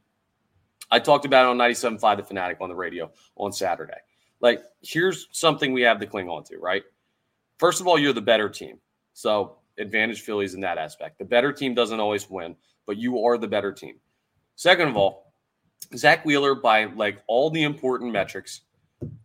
I 0.90 0.98
talked 0.98 1.24
about 1.24 1.44
it 1.44 1.48
on 1.50 1.58
97.5 1.58 2.16
The 2.16 2.22
Fanatic 2.22 2.58
on 2.60 2.68
the 2.68 2.74
radio 2.74 3.10
on 3.36 3.52
Saturday. 3.52 3.98
Like, 4.40 4.62
here's 4.82 5.28
something 5.32 5.72
we 5.72 5.82
have 5.82 6.00
to 6.00 6.06
cling 6.06 6.28
on 6.28 6.44
to, 6.44 6.58
right? 6.58 6.82
First 7.58 7.80
of 7.80 7.86
all, 7.86 7.98
you're 7.98 8.12
the 8.12 8.20
better 8.20 8.48
team. 8.48 8.78
So, 9.14 9.56
advantage 9.78 10.22
Phillies 10.22 10.54
in 10.54 10.60
that 10.60 10.78
aspect. 10.78 11.18
The 11.18 11.24
better 11.24 11.52
team 11.52 11.74
doesn't 11.74 12.00
always 12.00 12.28
win, 12.30 12.56
but 12.86 12.96
you 12.96 13.24
are 13.24 13.36
the 13.36 13.48
better 13.48 13.72
team. 13.72 13.96
Second 14.56 14.88
of 14.88 14.96
all, 14.96 15.32
Zack 15.96 16.24
Wheeler, 16.24 16.54
by 16.54 16.84
like 16.84 17.22
all 17.26 17.50
the 17.50 17.62
important 17.62 18.12
metrics, 18.12 18.62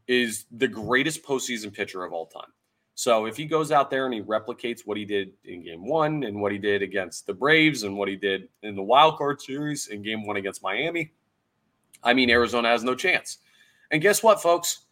is 0.07 0.45
the 0.51 0.67
greatest 0.67 1.23
postseason 1.23 1.73
pitcher 1.73 2.03
of 2.03 2.13
all 2.13 2.25
time. 2.25 2.51
So 2.95 3.25
if 3.25 3.35
he 3.35 3.45
goes 3.45 3.71
out 3.71 3.89
there 3.89 4.05
and 4.05 4.13
he 4.13 4.21
replicates 4.21 4.81
what 4.85 4.97
he 4.97 5.05
did 5.05 5.33
in 5.45 5.63
game 5.63 5.87
one 5.87 6.23
and 6.23 6.39
what 6.39 6.51
he 6.51 6.59
did 6.59 6.83
against 6.83 7.25
the 7.25 7.33
Braves 7.33 7.83
and 7.83 7.97
what 7.97 8.07
he 8.07 8.15
did 8.15 8.49
in 8.61 8.75
the 8.75 8.83
wild 8.83 9.17
card 9.17 9.41
series 9.41 9.87
in 9.87 10.03
game 10.03 10.25
one 10.25 10.37
against 10.37 10.61
Miami, 10.61 11.11
I 12.03 12.13
mean, 12.13 12.29
Arizona 12.29 12.67
has 12.67 12.83
no 12.83 12.93
chance. 12.93 13.39
And 13.89 14.01
guess 14.01 14.21
what, 14.21 14.41
folks? 14.41 14.85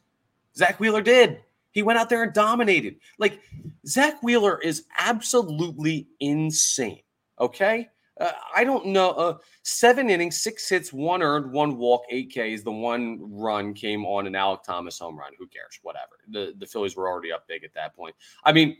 Zack 0.55 0.79
Wheeler 0.79 1.01
did. 1.01 1.41
He 1.71 1.83
went 1.83 1.99
out 1.99 2.09
there 2.09 2.23
and 2.23 2.33
dominated. 2.33 2.97
Like, 3.17 3.39
Zack 3.87 4.21
Wheeler 4.21 4.59
is 4.59 4.85
absolutely 4.99 6.07
insane. 6.19 7.01
Okay. 7.39 7.87
Uh, 8.19 8.31
I 8.55 8.63
don't 8.63 8.87
know. 8.87 9.11
Uh, 9.11 9.37
seven 9.63 10.09
innings, 10.09 10.41
six 10.41 10.69
hits, 10.69 10.93
one 10.93 11.23
earned, 11.23 11.51
one 11.51 11.77
walk, 11.77 12.03
eight 12.09 12.29
Ks. 12.29 12.61
The 12.61 12.71
one 12.71 13.19
run 13.21 13.73
came 13.73 14.05
on 14.05 14.27
an 14.27 14.33
Alek 14.33 14.63
Thomas 14.63 14.99
home 14.99 15.17
run. 15.17 15.31
Who 15.39 15.47
cares? 15.47 15.79
Whatever. 15.81 16.19
The 16.29 16.53
the 16.59 16.67
Phillies 16.67 16.95
were 16.95 17.09
already 17.09 17.31
up 17.31 17.47
big 17.47 17.63
at 17.63 17.73
that 17.73 17.95
point. 17.95 18.15
I 18.43 18.51
mean, 18.51 18.77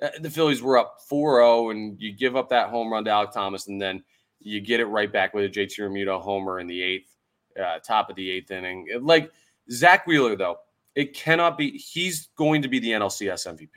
uh, 0.00 0.10
the 0.20 0.30
Phillies 0.30 0.62
were 0.62 0.78
up 0.78 0.98
4-0, 1.10 1.72
and 1.72 2.00
you 2.00 2.12
give 2.12 2.36
up 2.36 2.48
that 2.50 2.68
home 2.68 2.92
run 2.92 3.04
to 3.06 3.10
Alek 3.10 3.32
Thomas, 3.32 3.66
and 3.66 3.80
then 3.80 4.04
you 4.40 4.60
get 4.60 4.78
it 4.78 4.86
right 4.86 5.12
back 5.12 5.34
with 5.34 5.44
a 5.44 5.48
JT 5.48 5.78
Realmuto 5.80 6.20
homer 6.20 6.60
in 6.60 6.66
the 6.66 6.80
eighth, 6.80 7.16
uh, 7.58 7.78
top 7.80 8.10
of 8.10 8.16
the 8.16 8.30
eighth 8.30 8.50
inning. 8.50 8.86
Like 9.00 9.32
Zack 9.70 10.06
Wheeler, 10.06 10.36
though, 10.36 10.58
it 10.96 11.14
cannot 11.14 11.56
be. 11.56 11.78
He's 11.78 12.30
going 12.36 12.62
to 12.62 12.68
be 12.68 12.80
the 12.80 12.90
NLCS 12.90 13.46
MVP 13.46 13.68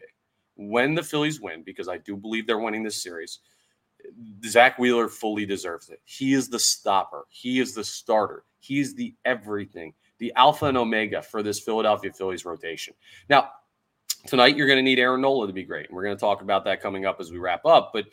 when 0.55 0.95
the 0.95 1.03
Phillies 1.03 1.39
win, 1.39 1.61
because 1.63 1.87
I 1.87 1.99
do 1.99 2.17
believe 2.17 2.47
they're 2.47 2.57
winning 2.57 2.83
this 2.83 3.01
series 3.01 3.39
Zack 4.45 4.79
Wheeler 4.79 5.07
fully 5.07 5.45
deserves 5.45 5.89
it. 5.89 6.01
He 6.05 6.33
is 6.33 6.49
the 6.49 6.59
stopper. 6.59 7.25
He 7.29 7.59
is 7.59 7.73
the 7.73 7.83
starter. 7.83 8.43
He 8.59 8.79
is 8.79 8.95
the 8.95 9.15
everything, 9.25 9.93
the 10.17 10.33
alpha 10.35 10.65
and 10.65 10.77
omega 10.77 11.21
for 11.21 11.43
this 11.43 11.59
Philadelphia 11.59 12.11
Phillies 12.11 12.45
rotation. 12.45 12.93
Now, 13.29 13.49
tonight 14.27 14.57
you're 14.57 14.67
going 14.67 14.77
to 14.77 14.83
need 14.83 14.99
Aaron 14.99 15.21
Nola 15.21 15.47
to 15.47 15.53
be 15.53 15.63
great. 15.63 15.87
And 15.87 15.95
we're 15.95 16.03
going 16.03 16.15
to 16.15 16.19
talk 16.19 16.41
about 16.41 16.65
that 16.65 16.81
coming 16.81 17.05
up 17.05 17.19
as 17.19 17.31
we 17.31 17.37
wrap 17.37 17.65
up. 17.65 17.91
But 17.93 18.05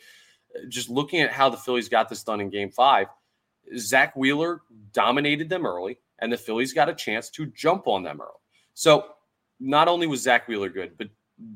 uh, 0.55 0.67
just 0.69 0.89
looking 0.89 1.21
at 1.21 1.31
how 1.31 1.49
the 1.49 1.57
Phillies 1.57 1.89
got 1.89 2.09
this 2.09 2.23
done 2.23 2.41
in 2.41 2.49
game 2.49 2.71
five, 2.71 3.07
Zack 3.77 4.15
Wheeler 4.15 4.61
dominated 4.93 5.49
them 5.49 5.65
early, 5.65 5.99
and 6.19 6.31
the 6.31 6.37
Phillies 6.37 6.73
got 6.73 6.89
a 6.89 6.93
chance 6.93 7.29
to 7.31 7.47
jump 7.47 7.87
on 7.87 8.03
them 8.03 8.21
early. 8.21 8.31
So 8.77 9.05
not 9.59 9.87
only 9.87 10.05
was 10.05 10.21
Zack 10.21 10.47
Wheeler 10.47 10.69
good, 10.69 10.99
but 10.99 11.07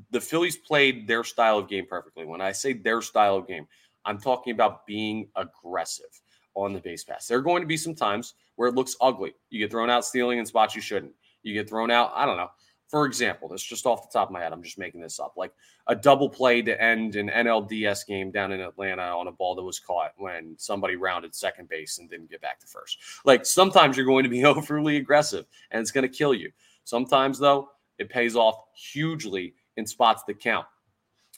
the 0.09 0.19
Phillies 0.19 0.57
played 0.57 1.05
their 1.07 1.23
style 1.23 1.59
of 1.59 1.69
game 1.69 1.85
perfectly. 1.87 2.25
When 2.25 2.41
I 2.41 2.51
say 2.51 2.73
their 2.73 2.99
style 2.99 3.35
of 3.35 3.47
game, 3.47 3.67
I'm 4.05 4.19
talking 4.19 4.53
about 4.53 4.87
being 4.87 5.27
aggressive 5.35 6.19
on 6.55 6.73
the 6.73 6.79
base 6.79 7.03
pass. 7.03 7.27
There 7.27 7.37
are 7.37 7.43
going 7.43 7.61
to 7.61 7.67
be 7.67 7.77
some 7.77 7.93
times 7.93 8.33
where 8.55 8.69
it 8.69 8.73
looks 8.73 8.95
ugly. 9.01 9.35
You 9.51 9.59
get 9.59 9.69
thrown 9.69 9.91
out 9.91 10.03
stealing 10.03 10.39
in 10.39 10.47
spots 10.47 10.75
you 10.75 10.81
shouldn't. 10.81 11.13
You 11.43 11.53
get 11.53 11.69
thrown 11.69 11.91
out, 11.91 12.11
I 12.15 12.25
don't 12.25 12.37
know. 12.37 12.49
For 12.87 13.05
example, 13.05 13.47
that's 13.47 13.61
just 13.61 13.85
off 13.85 14.01
the 14.01 14.11
top 14.11 14.29
of 14.29 14.33
my 14.33 14.41
head. 14.41 14.51
I'm 14.51 14.63
just 14.63 14.79
making 14.79 14.99
this 15.01 15.19
up. 15.19 15.33
Like 15.37 15.53
a 15.85 15.95
double 15.95 16.27
play 16.27 16.63
to 16.63 16.81
end 16.81 17.15
an 17.17 17.29
NLDS 17.29 18.05
game 18.07 18.31
down 18.31 18.51
in 18.51 18.61
Atlanta 18.61 19.03
on 19.03 19.27
a 19.27 19.31
ball 19.31 19.53
that 19.55 19.63
was 19.63 19.79
caught 19.79 20.13
when 20.17 20.55
somebody 20.57 20.95
rounded 20.95 21.35
second 21.35 21.69
base 21.69 21.99
and 21.99 22.09
didn't 22.09 22.31
get 22.31 22.41
back 22.41 22.59
to 22.61 22.67
first. 22.67 22.97
Like 23.25 23.45
sometimes 23.45 23.95
you're 23.95 24.07
going 24.07 24.23
to 24.23 24.29
be 24.29 24.43
overly 24.45 24.97
aggressive 24.97 25.45
and 25.69 25.79
it's 25.79 25.91
going 25.91 26.01
to 26.01 26.17
kill 26.17 26.33
you. 26.33 26.51
Sometimes, 26.83 27.39
though, 27.39 27.69
it 27.97 28.09
pays 28.09 28.35
off 28.35 28.63
hugely 28.75 29.53
in 29.77 29.85
spots 29.85 30.23
that 30.27 30.39
count. 30.39 30.65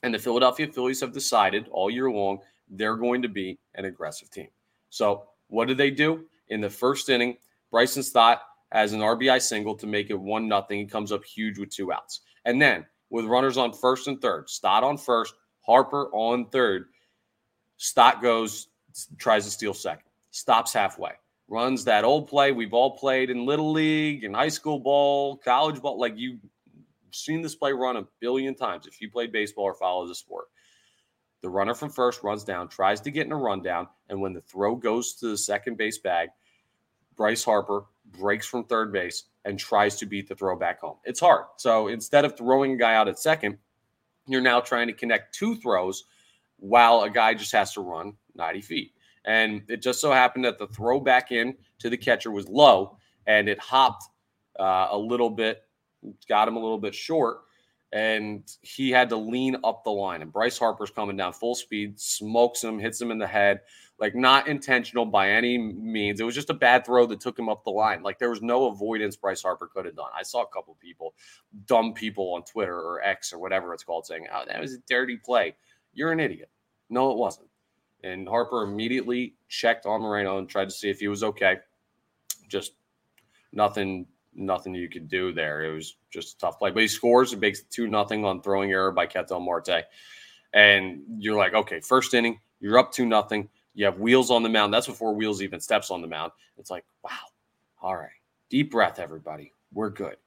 And 0.02 0.14
the 0.14 0.20
Philadelphia 0.20 0.68
Phillies 0.68 1.02
have 1.02 1.14
decided 1.14 1.68
all 1.70 1.90
year 1.90 2.10
long 2.10 2.40
they're 2.70 2.96
going 2.96 3.22
to 3.22 3.30
be 3.30 3.60
an 3.76 3.86
aggressive 3.86 4.30
team. 4.30 4.50
So, 4.90 5.28
what 5.48 5.68
did 5.68 5.78
they 5.78 5.92
do? 5.92 6.26
In 6.50 6.62
the 6.62 6.70
first 6.70 7.10
inning, 7.10 7.38
Bryson 7.72 8.04
Stott 8.04 8.42
has 8.72 8.94
an 8.94 9.02
RBI 9.02 9.42
single 9.42 9.76
to 9.76 9.88
make 9.88 10.10
it 10.10 10.20
1 10.20 10.48
nothing. 10.48 10.80
He 10.80 10.86
comes 10.86 11.12
up 11.12 11.24
huge 11.24 11.60
with 11.60 11.70
two 11.70 11.92
outs. 11.94 12.22
And 12.46 12.62
then, 12.62 12.86
with 13.10 13.26
runners 13.26 13.58
on 13.58 13.72
first 13.72 14.08
and 14.08 14.22
third, 14.22 14.50
Stott 14.50 14.84
on 14.84 14.98
first, 14.98 15.36
Harper 15.66 16.10
on 16.14 16.50
third, 16.50 16.88
Stott 17.78 18.22
goes, 18.22 18.68
tries 19.18 19.46
to 19.46 19.52
steal 19.52 19.74
second, 19.74 20.10
stops 20.32 20.74
halfway, 20.74 21.12
runs 21.48 21.86
that 21.86 22.04
old 22.04 22.28
play 22.28 22.52
we've 22.52 22.74
all 22.74 22.98
played 22.98 23.30
in 23.30 23.46
Little 23.46 23.72
League 23.72 24.24
and 24.24 24.36
high 24.36 24.50
school 24.50 24.80
ball, 24.80 25.38
college 25.38 25.82
ball. 25.82 26.00
Like 26.00 26.14
you've 26.18 26.40
seen 27.12 27.42
this 27.42 27.56
play 27.56 27.74
run 27.74 27.98
a 27.98 28.08
billion 28.20 28.56
times 28.56 28.88
if 28.88 29.02
you 29.02 29.10
played 29.10 29.32
baseball 29.32 29.66
or 29.66 29.74
follow 29.74 30.08
the 30.08 30.16
sport. 30.16 30.46
The 31.42 31.50
runner 31.50 31.74
from 31.74 31.90
first 31.90 32.24
runs 32.24 32.46
down, 32.46 32.70
tries 32.70 33.02
to 33.02 33.12
get 33.12 33.26
in 33.26 33.34
a 33.34 33.38
rundown, 33.38 33.90
and 34.10 34.22
when 34.22 34.32
the 34.32 34.42
throw 34.42 34.76
goes 34.76 35.14
to 35.16 35.28
the 35.28 35.38
second 35.38 35.78
base 35.78 35.98
bag, 35.98 36.30
Bryce 37.18 37.44
Harper 37.44 37.84
breaks 38.18 38.48
from 38.48 38.64
third 38.64 38.94
base 38.94 39.26
and 39.44 39.60
tries 39.60 39.98
to 39.98 40.06
beat 40.06 40.30
the 40.30 40.36
throw 40.36 40.58
back 40.58 40.80
home. 40.80 40.98
It's 41.04 41.20
hard. 41.20 41.46
So 41.58 41.90
instead 41.90 42.24
of 42.24 42.38
throwing 42.38 42.74
a 42.74 42.78
guy 42.78 42.96
out 42.96 43.10
at 43.10 43.20
second, 43.20 43.58
you're 44.26 44.42
now 44.42 44.62
trying 44.62 44.88
to 44.88 44.94
connect 44.94 45.36
two 45.36 45.56
throws 45.58 46.06
while 46.58 47.02
a 47.02 47.10
guy 47.10 47.34
just 47.34 47.52
has 47.52 47.74
to 47.74 47.82
run 47.82 48.14
90 48.36 48.62
feet. 48.62 48.94
And 49.25 49.63
it 49.70 49.82
just 49.82 50.01
so 50.01 50.12
happened 50.12 50.46
that 50.46 50.60
the 50.60 50.68
throw 50.68 51.00
back 51.00 51.32
in 51.32 51.56
to 51.80 51.89
the 51.89 51.98
catcher 51.98 52.32
was 52.32 52.48
low 52.48 52.98
and 53.25 53.48
it 53.48 53.60
hopped 53.60 54.03
uh, 54.60 54.89
a 54.92 54.98
little 54.98 55.30
bit, 55.30 55.63
got 56.27 56.48
him 56.48 56.56
a 56.56 56.60
little 56.60 56.77
bit 56.77 56.94
short, 56.94 57.42
and 57.94 58.51
he 58.62 58.89
had 58.89 59.08
to 59.10 59.15
lean 59.15 59.56
up 59.63 59.84
the 59.84 59.92
line. 59.92 60.22
And 60.22 60.32
Bryce 60.32 60.58
Harper's 60.58 60.89
coming 60.89 61.15
down 61.15 61.32
full 61.32 61.56
speed, 61.56 62.00
smokes 62.00 62.63
him, 62.63 62.80
hits 62.80 63.00
him 63.00 63.12
in 63.12 63.20
the 63.20 63.27
head, 63.27 63.62
like 64.00 64.15
not 64.15 64.48
intentional 64.48 65.06
by 65.06 65.30
any 65.30 65.58
means. 65.58 66.20
It 66.20 66.24
was 66.24 66.36
just 66.36 66.50
a 66.50 66.56
bad 66.56 66.86
throw 66.86 67.06
that 67.06 67.22
took 67.22 67.38
him 67.38 67.50
up 67.50 67.63
the 67.63 67.70
line. 67.70 68.01
Like 68.01 68.18
there 68.18 68.32
was 68.32 68.42
no 68.42 68.65
avoidance 68.65 69.15
Bryce 69.15 69.44
Harper 69.44 69.68
could 69.68 69.86
have 69.86 69.96
done. 69.96 70.10
I 70.18 70.24
saw 70.24 70.42
a 70.42 70.48
couple 70.48 70.75
people, 70.82 71.13
dumb 71.68 71.94
people 71.94 72.34
on 72.34 72.44
Twitter 72.44 72.75
or 72.75 73.01
X 73.03 73.32
or 73.32 73.39
whatever 73.39 73.74
it's 73.74 73.84
called, 73.84 74.08
saying, 74.08 74.27
"Oh, 74.34 74.44
that 74.48 74.60
was 74.60 74.74
a 74.74 74.80
dirty 74.89 75.18
play." 75.18 75.56
You're 75.94 76.12
an 76.12 76.20
idiot. 76.20 76.50
No, 76.89 77.12
it 77.12 77.18
wasn't. 77.18 77.48
And 78.03 78.27
Harper 78.27 78.63
immediately 78.63 79.36
checked 79.48 79.86
on 79.86 80.01
Moreno 80.01 80.38
and 80.38 80.50
tried 80.50 80.65
to 80.65 80.72
see 80.72 80.89
if 80.89 81.00
he 81.00 81.07
was 81.07 81.24
okay. 81.24 81.57
Just 82.50 82.74
nothing, 83.53 84.05
nothing 84.36 84.75
you 84.75 84.89
could 84.89 85.07
do 85.07 85.31
there. 85.31 85.63
It 85.63 85.74
was 85.74 85.95
just 86.12 86.36
a 86.36 86.38
tough 86.39 86.60
play. 86.60 86.72
But 86.72 86.81
he 86.81 86.88
scores 86.88 87.31
and 87.31 87.41
makes 87.41 87.63
two 87.63 87.88
nothing 87.88 88.25
on 88.25 88.41
throwing 88.41 88.72
error 88.72 88.91
by 88.91 89.05
Ketel 89.05 89.39
Marte. 89.39 89.86
And 90.53 91.01
you're 91.17 91.38
like, 91.38 91.53
okay, 91.53 91.79
first 91.79 92.13
inning, 92.13 92.39
you're 92.60 92.77
up 92.77 92.91
two 92.91 93.05
nothing. 93.05 93.50
You 93.74 93.86
have 93.86 94.00
wheels 94.00 94.29
on 94.29 94.43
the 94.43 94.50
mound. 94.50 94.74
That's 94.74 94.88
before 94.88 95.15
wheels 95.15 95.41
even 95.41 95.60
steps 95.60 95.89
on 95.89 96.01
the 96.01 96.07
mound. 96.07 96.31
It's 96.57 96.69
like, 96.69 96.86
wow, 97.03 97.12
all 97.81 97.95
right, 97.95 98.10
deep 98.50 98.72
breath, 98.72 99.00
everybody. 99.00 99.51
We're 99.74 99.89
good. 99.89 100.17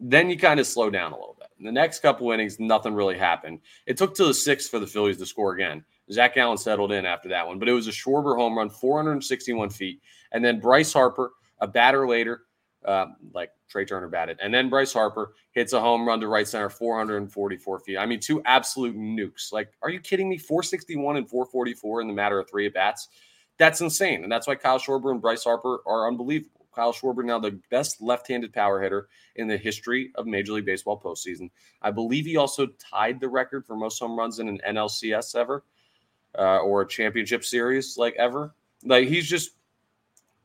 Then 0.00 0.30
you 0.30 0.38
kind 0.38 0.58
of 0.58 0.66
slow 0.66 0.90
down 0.90 1.12
a 1.12 1.14
little 1.14 1.36
bit. 1.38 1.48
In 1.58 1.64
the 1.66 1.72
next 1.72 2.00
couple 2.00 2.32
innings, 2.32 2.58
nothing 2.58 2.94
really 2.94 3.18
happened. 3.18 3.60
It 3.86 3.96
took 3.96 4.14
to 4.14 4.24
the 4.24 4.34
sixth 4.34 4.70
for 4.70 4.78
the 4.78 4.86
Phillies 4.86 5.18
to 5.18 5.26
score 5.26 5.52
again. 5.52 5.84
Zac 6.12 6.34
Gallen 6.34 6.58
settled 6.58 6.92
in 6.92 7.06
after 7.06 7.28
that 7.28 7.46
one, 7.46 7.58
but 7.58 7.68
it 7.68 7.72
was 7.72 7.86
a 7.86 7.92
Schwarber 7.92 8.36
home 8.36 8.56
run, 8.56 8.68
461 8.68 9.70
feet. 9.70 10.00
And 10.32 10.44
then 10.44 10.60
Bryce 10.60 10.92
Harper, 10.92 11.32
a 11.60 11.66
batter 11.66 12.06
later, 12.06 12.42
uh, 12.84 13.06
like 13.34 13.50
Trea 13.68 13.84
Turner 13.84 14.08
batted. 14.08 14.38
And 14.42 14.52
then 14.52 14.68
Bryce 14.68 14.92
Harper 14.92 15.34
hits 15.52 15.72
a 15.72 15.80
home 15.80 16.06
run 16.06 16.20
to 16.20 16.28
right 16.28 16.48
center, 16.48 16.70
444 16.70 17.80
feet. 17.80 17.98
I 17.98 18.06
mean, 18.06 18.20
two 18.20 18.42
absolute 18.44 18.96
nukes. 18.96 19.52
Like, 19.52 19.72
are 19.82 19.90
you 19.90 20.00
kidding 20.00 20.28
me? 20.28 20.38
461 20.38 21.16
and 21.16 21.28
444 21.28 22.00
in 22.00 22.08
the 22.08 22.14
matter 22.14 22.38
of 22.38 22.48
three 22.48 22.66
at 22.66 22.74
bats. 22.74 23.08
That's 23.58 23.80
insane. 23.80 24.22
And 24.22 24.32
that's 24.32 24.46
why 24.46 24.54
Kyle 24.54 24.78
Schwarber 24.78 25.10
and 25.10 25.20
Bryce 25.20 25.44
Harper 25.44 25.80
are 25.86 26.08
unbelievable. 26.08 26.66
Kyle 26.74 26.92
Schwarber 26.92 27.24
now 27.24 27.38
the 27.38 27.60
best 27.70 28.00
left-handed 28.00 28.52
power 28.52 28.80
hitter 28.80 29.08
in 29.36 29.48
the 29.48 29.56
history 29.56 30.12
of 30.14 30.26
Major 30.26 30.52
League 30.52 30.64
Baseball 30.64 31.00
postseason. 31.00 31.50
I 31.82 31.90
believe 31.90 32.24
he 32.24 32.36
also 32.36 32.68
tied 32.78 33.20
the 33.20 33.28
record 33.28 33.66
for 33.66 33.76
most 33.76 33.98
home 33.98 34.16
runs 34.16 34.38
in 34.38 34.48
an 34.48 34.60
NLCS 34.66 35.34
ever 35.34 35.64
uh, 36.38 36.58
or 36.58 36.82
a 36.82 36.88
championship 36.88 37.44
series 37.44 37.96
like 37.96 38.14
ever. 38.16 38.54
Like 38.84 39.08
he's 39.08 39.28
just 39.28 39.52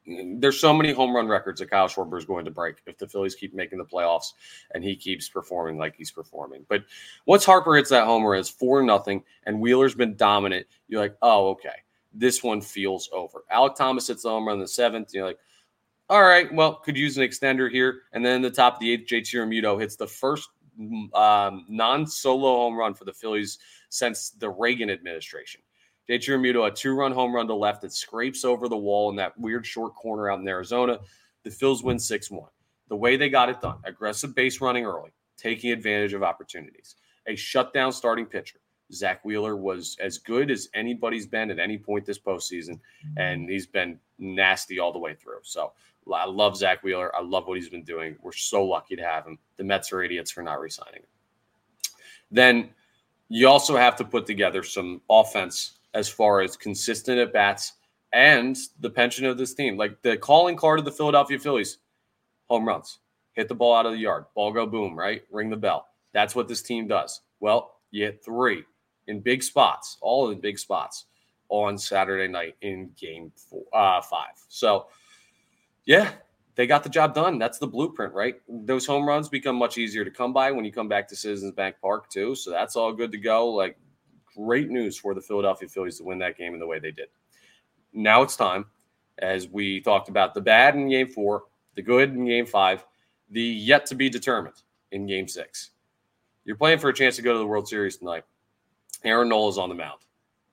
there's 0.08 0.60
so 0.60 0.74
many 0.74 0.94
home 0.94 1.16
run 1.16 1.28
records 1.28 1.60
that 1.60 1.72
Kyle 1.72 1.88
Schwarber 1.88 2.18
is 2.18 2.26
going 2.26 2.46
to 2.46 2.52
break 2.52 2.76
if 2.86 2.98
the 2.98 3.08
Phillies 3.08 3.34
keep 3.34 3.56
making 3.56 3.80
the 3.80 3.86
playoffs 3.86 4.34
and 4.74 4.84
he 4.84 4.96
keeps 4.96 5.28
performing 5.30 5.78
like 5.78 5.96
he's 5.96 6.12
performing. 6.12 6.66
But 6.70 6.84
once 7.26 7.44
Harper 7.44 7.76
hits 7.76 7.90
that 7.90 8.06
homer, 8.06 8.36
it's 8.36 8.50
four 8.50 8.84
nothing, 8.84 9.24
and 9.46 9.60
Wheeler's 9.60 9.96
been 9.96 10.16
dominant. 10.16 10.68
You're 10.88 11.02
like, 11.02 11.16
oh, 11.22 11.50
okay, 11.50 11.82
this 12.14 12.44
one 12.44 12.62
feels 12.62 13.10
over. 13.12 13.44
Alek 13.52 13.76
Thomas 13.76 14.08
hits 14.08 14.24
the 14.24 14.30
home 14.30 14.48
run 14.48 14.56
in 14.56 14.62
the 14.62 14.68
seventh. 14.68 15.12
You're 15.14 15.26
like, 15.26 15.40
all 16.08 16.22
right, 16.22 16.54
well, 16.54 16.76
could 16.76 16.96
use 16.96 17.18
an 17.18 17.24
extender 17.24 17.72
here. 17.72 18.02
And 18.14 18.24
then 18.24 18.44
the 18.44 18.52
top 18.52 18.76
of 18.76 18.80
the 18.80 18.92
eighth, 18.92 19.08
JT 19.08 19.34
Realmuto 19.34 19.80
hits 19.80 19.96
the 19.96 20.08
first 20.08 20.50
um, 21.14 21.66
non-solo 21.68 22.56
home 22.58 22.78
run 22.78 22.94
for 22.94 23.06
the 23.06 23.14
Phillies 23.14 23.58
since 23.90 24.30
the 24.32 24.50
Reagan 24.50 24.92
administration. 24.92 25.62
JT 26.10 26.30
Realmuto, 26.30 26.68
a 26.68 26.72
two-run 26.72 27.12
home 27.12 27.34
run 27.34 27.48
to 27.48 27.56
left 27.56 27.82
that 27.82 27.94
scrapes 27.94 28.46
over 28.46 28.68
the 28.68 28.78
wall 28.78 29.10
in 29.10 29.16
that 29.16 29.38
weird 29.40 29.66
short 29.66 29.96
corner 29.96 30.30
out 30.30 30.40
in 30.40 30.48
Arizona. 30.48 31.00
The 31.44 31.50
Phils 31.50 31.84
win 31.84 31.98
6-1. 31.98 32.48
The 32.90 32.96
way 32.96 33.18
they 33.18 33.30
got 33.30 33.50
it 33.50 33.62
done, 33.62 33.78
aggressive 33.84 34.36
base 34.36 34.62
running 34.62 34.86
early, 34.86 35.12
taking 35.38 35.72
advantage 35.72 36.14
of 36.14 36.22
opportunities. 36.22 36.96
A 37.28 37.36
shutdown 37.36 37.92
starting 37.92 38.28
pitcher. 38.28 38.60
Zack 38.94 39.26
Wheeler 39.26 39.56
was 39.56 39.98
as 40.00 40.20
good 40.20 40.52
as 40.52 40.70
anybody's 40.76 41.26
been 41.26 41.50
at 41.50 41.58
any 41.58 41.80
point 41.80 42.06
this 42.06 42.20
postseason, 42.20 42.80
and 43.18 43.50
he's 43.50 43.66
been 43.66 44.00
nasty 44.20 44.78
all 44.78 44.94
the 44.94 45.00
way 45.00 45.16
through. 45.16 45.40
So 45.42 45.74
I 46.14 46.26
love 46.26 46.56
Zack 46.56 46.84
Wheeler. 46.84 47.16
I 47.16 47.22
love 47.22 47.48
what 47.48 47.58
he's 47.58 47.70
been 47.70 47.84
doing. 47.84 48.16
We're 48.22 48.32
so 48.32 48.64
lucky 48.64 48.96
to 48.96 49.02
have 49.02 49.26
him. 49.26 49.40
The 49.58 49.64
Mets 49.64 49.92
are 49.92 50.04
idiots 50.04 50.30
for 50.30 50.44
not 50.44 50.60
resigning 50.60 51.02
him. 51.02 51.08
Then 52.30 52.70
you 53.28 53.48
also 53.48 53.76
have 53.76 53.96
to 53.96 54.06
put 54.06 54.28
together 54.28 54.62
some 54.62 55.02
offense 55.10 55.80
as 55.96 56.08
far 56.08 56.42
as 56.42 56.56
consistent 56.56 57.18
at 57.18 57.34
bats 57.34 57.74
and 58.14 58.56
the 58.82 58.90
pension 58.90 59.26
of 59.26 59.38
this 59.38 59.56
team. 59.56 59.78
Like 59.78 60.00
the 60.04 60.18
calling 60.18 60.56
card 60.56 60.78
of 60.78 60.86
the 60.86 60.92
Philadelphia 60.92 61.40
Phillies 61.40 61.80
home 62.50 62.68
runs, 62.68 63.00
hit 63.34 63.48
the 63.48 63.56
ball 63.56 63.76
out 63.76 63.88
of 63.88 63.94
the 63.94 63.98
yard, 63.98 64.26
ball 64.36 64.52
go 64.54 64.68
boom, 64.68 64.96
right? 64.98 65.24
Ring 65.32 65.50
the 65.50 65.58
bell. 65.58 65.88
That's 66.14 66.36
what 66.36 66.48
this 66.48 66.62
team 66.62 66.88
does. 66.88 67.22
Well, 67.40 67.78
you 67.92 68.06
hit 68.06 68.24
three 68.24 68.64
in 69.08 69.22
big 69.22 69.42
spots, 69.42 69.98
all 70.02 70.30
in 70.30 70.40
big 70.40 70.60
spots 70.60 71.06
on 71.50 71.78
Saturday 71.78 72.32
night 72.32 72.56
in 72.62 72.92
game 72.98 73.32
four, 73.36 73.64
uh, 73.74 74.02
five. 74.02 74.34
So, 74.48 74.88
yeah, 75.86 76.12
they 76.56 76.68
got 76.68 76.84
the 76.84 76.90
job 76.90 77.14
done. 77.14 77.38
That's 77.38 77.60
the 77.60 77.68
blueprint, 77.68 78.14
right? 78.14 78.36
Those 78.48 78.86
home 78.86 79.08
runs 79.08 79.30
become 79.30 79.56
much 79.56 79.78
easier 79.78 80.04
to 80.04 80.12
come 80.12 80.34
by 80.34 80.52
when 80.52 80.66
you 80.66 80.72
come 80.72 80.88
back 80.88 81.08
to 81.10 81.16
Citizens 81.16 81.52
Bank 81.52 81.76
Park, 81.82 82.10
too. 82.10 82.36
So 82.36 82.50
that's 82.50 82.76
all 82.76 82.94
good 82.94 83.12
to 83.12 83.18
go. 83.18 83.50
Like, 83.50 83.78
great 84.36 84.70
news 84.70 84.98
for 84.98 85.14
the 85.14 85.22
Philadelphia 85.22 85.68
Phillies 85.68 85.98
to 85.98 86.04
win 86.04 86.20
that 86.20 86.38
game 86.38 86.54
in 86.54 86.60
the 86.60 86.68
way 86.68 86.80
they 86.80 86.92
did. 86.92 87.08
Now 87.94 88.22
it's 88.22 88.36
time, 88.36 88.66
as 89.20 89.48
we 89.48 89.82
talked 89.82 90.10
about 90.10 90.34
the 90.34 90.42
bad 90.42 90.76
in 90.76 90.90
game 90.90 91.08
four, 91.08 91.44
the 91.76 91.82
good 91.82 92.10
in 92.10 92.26
game 92.26 92.46
five, 92.46 92.86
the 93.30 93.42
yet 93.42 93.86
to 93.88 93.96
be 93.96 94.10
determined 94.10 94.62
in 94.92 95.08
game 95.08 95.28
six. 95.28 95.72
You're 96.44 96.56
playing 96.56 96.80
for 96.80 96.90
a 96.90 96.94
chance 96.94 97.16
to 97.16 97.22
go 97.22 97.34
to 97.34 97.40
the 97.40 97.48
World 97.48 97.68
Series 97.68 97.98
tonight. 97.98 98.24
Aaron 99.04 99.30
Nola 99.30 99.50
is 99.50 99.58
on 99.58 99.70
the 99.70 99.76
mound. 99.76 100.00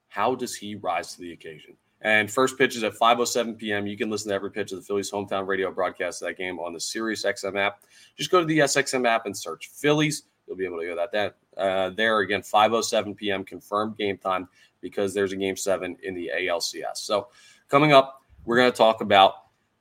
How 0.09 0.35
does 0.35 0.55
he 0.55 0.75
rise 0.77 1.14
to 1.14 1.21
the 1.21 1.33
occasion? 1.33 1.77
And 2.03 2.31
first 2.31 2.59
pitch 2.59 2.77
is 2.77 2.83
at 2.83 2.95
5:07 2.95 3.59
p.m. 3.59 3.87
You 3.87 3.97
can 3.97 4.11
listen 4.11 4.29
to 4.31 4.35
every 4.35 4.51
pitch 4.51 4.73
of 4.73 4.79
the 4.79 4.85
Phillies 4.85 5.11
hometown 5.11 5.47
radio 5.47 5.71
broadcast 5.71 6.21
of 6.21 6.29
that 6.29 6.37
game 6.37 6.59
on 6.59 6.73
the 6.73 6.81
Sirius 6.81 7.25
XM 7.25 7.57
app. 7.57 7.83
Just 8.16 8.31
go 8.31 8.40
to 8.40 8.47
the 8.47 8.59
SXM 8.59 9.07
app 9.07 9.27
and 9.27 9.37
search 9.37 9.71
Phillies. 9.73 10.25
You'll 10.47 10.57
be 10.57 10.64
able 10.64 10.81
to 10.81 10.87
go 10.87 10.97
that 10.97 11.12
that 11.12 11.37
uh, 11.57 11.91
there 11.91 12.21
again 12.21 12.43
5:07 12.43 13.17
p.m. 13.17 13.45
confirmed 13.45 13.97
game 13.97 14.19
time 14.19 14.49
because 14.81 15.15
there's 15.15 15.33
a 15.33 15.37
game 15.37 15.57
seven 15.57 15.97
in 16.03 16.15
the 16.15 16.31
ALCS. 16.35 16.97
So 16.97 17.29
coming 17.69 17.93
up, 17.93 18.21
we're 18.45 18.57
going 18.57 18.71
to 18.71 18.77
talk 18.77 19.01
about 19.01 19.35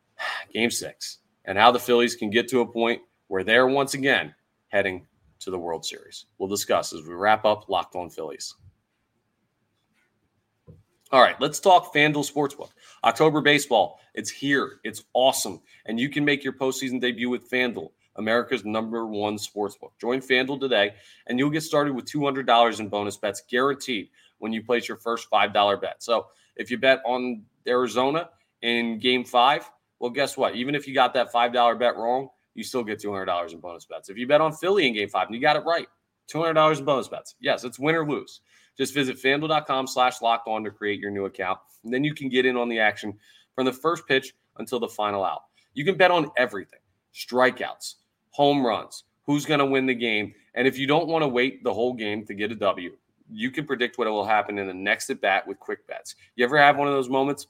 Game 0.53 0.71
Six 0.71 1.19
and 1.45 1.57
how 1.57 1.71
the 1.71 1.79
Phillies 1.79 2.15
can 2.15 2.29
get 2.29 2.47
to 2.49 2.61
a 2.61 2.65
point 2.65 3.01
where 3.27 3.43
they're 3.43 3.67
once 3.67 3.93
again 3.93 4.33
heading 4.67 5.07
to 5.39 5.51
the 5.51 5.59
World 5.59 5.85
Series. 5.85 6.25
We'll 6.37 6.49
discuss 6.49 6.93
as 6.93 7.01
we 7.03 7.13
wrap 7.13 7.45
up 7.45 7.67
Locked 7.67 7.95
On 7.95 8.09
Phillies. 8.09 8.55
All 11.11 11.21
right, 11.21 11.35
let's 11.41 11.59
talk 11.59 11.93
FanDuel 11.93 12.31
Sportsbook. 12.31 12.69
October 13.03 13.41
baseball, 13.41 13.99
it's 14.13 14.29
here. 14.29 14.79
It's 14.85 15.03
awesome. 15.13 15.61
And 15.85 15.99
you 15.99 16.09
can 16.09 16.23
make 16.23 16.43
your 16.43 16.53
postseason 16.53 17.01
debut 17.01 17.29
with 17.29 17.49
FanDuel, 17.49 17.89
America's 18.15 18.65
number 18.65 19.05
one 19.07 19.37
sportsbook. 19.37 19.91
Join 19.99 20.19
FanDuel 20.19 20.59
today, 20.59 20.93
and 21.27 21.39
you'll 21.39 21.49
get 21.49 21.63
started 21.63 21.93
with 21.93 22.05
$200 22.05 22.79
in 22.79 22.89
bonus 22.89 23.17
bets 23.17 23.43
guaranteed 23.49 24.09
when 24.39 24.51
you 24.51 24.63
place 24.63 24.87
your 24.87 24.97
first 24.97 25.29
$5 25.31 25.81
bet. 25.81 26.03
So 26.03 26.27
if 26.55 26.69
you 26.69 26.77
bet 26.77 27.01
on 27.05 27.43
Arizona 27.67 28.29
in 28.61 28.99
game 28.99 29.23
five, 29.23 29.69
well, 29.99 30.11
guess 30.11 30.35
what? 30.35 30.55
Even 30.55 30.75
if 30.75 30.87
you 30.87 30.93
got 30.93 31.13
that 31.13 31.31
$5 31.31 31.79
bet 31.79 31.95
wrong, 31.95 32.29
you 32.53 32.63
still 32.63 32.83
get 32.83 33.01
$200 33.01 33.53
in 33.53 33.59
bonus 33.59 33.85
bets. 33.85 34.09
If 34.09 34.17
you 34.17 34.27
bet 34.27 34.41
on 34.41 34.51
Philly 34.51 34.87
in 34.87 34.93
game 34.93 35.09
five 35.09 35.27
and 35.27 35.35
you 35.35 35.41
got 35.41 35.55
it 35.55 35.63
right, 35.65 35.87
$200 36.31 36.79
in 36.79 36.85
bonus 36.85 37.07
bets. 37.07 37.35
Yes, 37.39 37.63
it's 37.63 37.79
win 37.79 37.95
or 37.95 38.07
lose. 38.07 38.41
Just 38.77 38.93
visit 38.93 39.17
fanduel.com 39.17 39.87
slash 39.87 40.21
locked 40.21 40.47
on 40.47 40.63
to 40.63 40.71
create 40.71 40.99
your 40.99 41.11
new 41.11 41.25
account. 41.25 41.59
And 41.83 41.93
then 41.93 42.03
you 42.03 42.13
can 42.13 42.29
get 42.29 42.45
in 42.45 42.57
on 42.57 42.69
the 42.69 42.79
action 42.79 43.17
from 43.53 43.65
the 43.65 43.73
first 43.73 44.07
pitch 44.07 44.33
until 44.57 44.79
the 44.79 44.87
final 44.87 45.23
out. 45.23 45.43
You 45.73 45.85
can 45.85 45.97
bet 45.97 46.11
on 46.11 46.31
everything 46.37 46.79
strikeouts, 47.13 47.95
home 48.31 48.65
runs, 48.65 49.03
who's 49.25 49.45
going 49.45 49.59
to 49.59 49.65
win 49.65 49.85
the 49.85 49.95
game. 49.95 50.33
And 50.55 50.67
if 50.67 50.77
you 50.77 50.87
don't 50.87 51.07
want 51.07 51.23
to 51.23 51.27
wait 51.27 51.63
the 51.63 51.73
whole 51.73 51.93
game 51.93 52.25
to 52.25 52.33
get 52.33 52.51
a 52.51 52.55
W, 52.55 52.95
you 53.29 53.51
can 53.51 53.65
predict 53.65 53.97
what 53.97 54.07
will 54.07 54.25
happen 54.25 54.57
in 54.57 54.67
the 54.67 54.73
next 54.73 55.09
at 55.09 55.21
bat 55.21 55.47
with 55.47 55.59
quick 55.59 55.87
bets. 55.87 56.15
You 56.35 56.43
ever 56.43 56.57
have 56.57 56.77
one 56.77 56.87
of 56.87 56.93
those 56.93 57.09
moments 57.09 57.47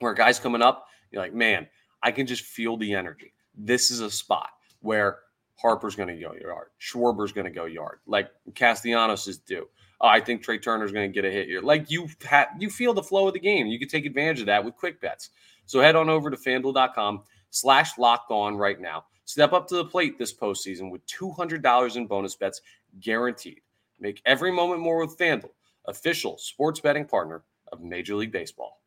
where 0.00 0.12
a 0.12 0.16
guy's 0.16 0.40
coming 0.40 0.62
up, 0.62 0.86
you're 1.10 1.22
like, 1.22 1.34
man, 1.34 1.68
I 2.02 2.10
can 2.10 2.26
just 2.26 2.42
feel 2.42 2.76
the 2.76 2.94
energy. 2.94 3.32
This 3.56 3.90
is 3.90 4.00
a 4.00 4.10
spot 4.10 4.50
where 4.80 5.18
Harper's 5.56 5.94
going 5.94 6.08
to 6.08 6.20
go 6.20 6.34
yard, 6.34 6.68
Schwarber's 6.80 7.32
going 7.32 7.44
to 7.44 7.50
go 7.50 7.66
yard, 7.66 8.00
like 8.06 8.30
Castellanos 8.54 9.28
is 9.28 9.38
due 9.38 9.68
oh, 10.04 10.08
I 10.08 10.20
think 10.20 10.42
Trea 10.42 10.58
Turner's 10.58 10.92
going 10.92 11.10
to 11.10 11.14
get 11.14 11.24
a 11.26 11.32
hit 11.32 11.48
here. 11.48 11.62
Like 11.62 11.90
you 11.90 12.08
ha- 12.28 12.50
you 12.58 12.70
feel 12.70 12.94
the 12.94 13.02
flow 13.02 13.26
of 13.26 13.34
the 13.34 13.40
game. 13.40 13.66
You 13.66 13.78
can 13.78 13.88
take 13.88 14.06
advantage 14.06 14.40
of 14.40 14.46
that 14.46 14.64
with 14.64 14.76
quick 14.76 15.00
bets. 15.00 15.30
So 15.66 15.80
head 15.80 15.96
on 15.96 16.10
over 16.10 16.30
to 16.30 16.36
fanduel.com 16.36 17.22
slash 17.50 17.96
locked 17.96 18.30
on 18.30 18.56
right 18.56 18.80
now. 18.80 19.04
Step 19.24 19.52
up 19.52 19.66
to 19.68 19.76
the 19.76 19.84
plate 19.84 20.18
this 20.18 20.34
postseason 20.34 20.90
with 20.90 21.04
$200 21.06 21.96
in 21.96 22.06
bonus 22.06 22.34
bets 22.34 22.60
guaranteed. 23.00 23.60
Make 24.00 24.20
every 24.26 24.52
moment 24.52 24.80
more 24.80 24.98
with 24.98 25.16
FanDuel, 25.18 25.50
official 25.86 26.36
sports 26.38 26.80
betting 26.80 27.06
partner 27.06 27.42
of 27.72 27.80
Major 27.80 28.16
League 28.16 28.32
Baseball. 28.32 28.80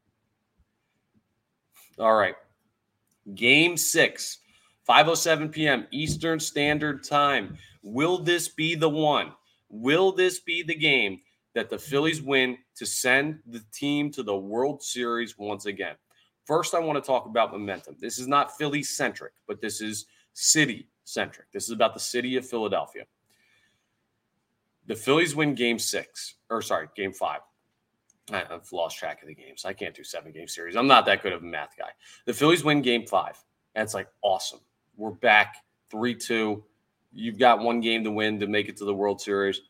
All 2.00 2.16
right. 2.16 2.36
Game 3.34 3.76
six, 3.76 4.40
5.07 4.88 5.52
p.m. 5.52 5.88
Eastern 5.92 6.40
Standard 6.40 7.04
Time. 7.04 7.58
Will 7.84 8.20
this 8.20 8.48
be 8.48 8.76
the 8.76 8.90
one? 8.90 9.34
Will 9.70 10.12
this 10.12 10.40
be 10.40 10.62
the 10.64 10.76
game 10.76 11.20
that 11.56 11.70
the 11.70 11.78
Phillies 11.78 12.22
win 12.22 12.58
to 12.76 12.86
send 12.86 13.40
the 13.48 13.64
team 13.74 14.12
to 14.12 14.24
the 14.24 14.38
World 14.38 14.84
Series 14.84 15.38
once 15.38 15.66
again? 15.66 15.96
First, 16.46 16.76
I 16.76 16.80
want 16.80 17.04
to 17.04 17.06
talk 17.06 17.26
about 17.26 17.52
momentum. 17.52 17.98
This 18.00 18.20
is 18.20 18.28
not 18.28 18.56
Philly 18.58 18.84
centric, 18.84 19.34
but 19.48 19.60
this 19.60 19.82
is 19.82 20.06
city 20.38 20.88
centric. 21.04 21.52
This 21.52 21.64
is 21.64 21.72
about 21.72 21.96
the 21.96 22.00
city 22.00 22.38
of 22.38 22.48
Philadelphia. 22.48 23.04
The 24.86 24.96
Phillies 24.96 25.36
win 25.36 25.56
game 25.56 25.80
six, 25.80 26.36
or 26.50 26.62
sorry, 26.62 26.88
game 26.96 27.12
five. 27.12 27.42
I've 28.32 28.72
lost 28.72 29.00
track 29.00 29.22
of 29.22 29.30
the 29.30 29.34
games. 29.34 29.66
I 29.66 29.74
can't 29.74 29.96
do 29.96 30.04
seven 30.04 30.32
game 30.32 30.48
series. 30.48 30.76
I'm 30.76 30.86
not 30.86 31.06
that 31.06 31.24
good 31.24 31.34
of 31.34 31.42
a 31.42 31.46
math 31.46 31.76
guy. 31.78 31.90
The 32.26 32.34
Phillies 32.34 32.64
win 32.64 32.82
game 32.82 33.06
five. 33.08 33.42
And 33.76 33.84
it's 33.84 33.94
like, 33.94 34.10
awesome. 34.22 34.60
We're 34.96 35.12
back 35.12 35.58
3 35.90 36.14
2. 36.14 36.64
You've 37.14 37.40
got 37.40 37.60
one 37.60 37.80
game 37.80 38.04
to 38.04 38.12
win 38.12 38.40
to 38.40 38.48
make 38.48 38.70
it 38.70 38.78
to 38.78 38.86
the 38.86 38.94
World 38.94 39.20
Series. 39.22 39.62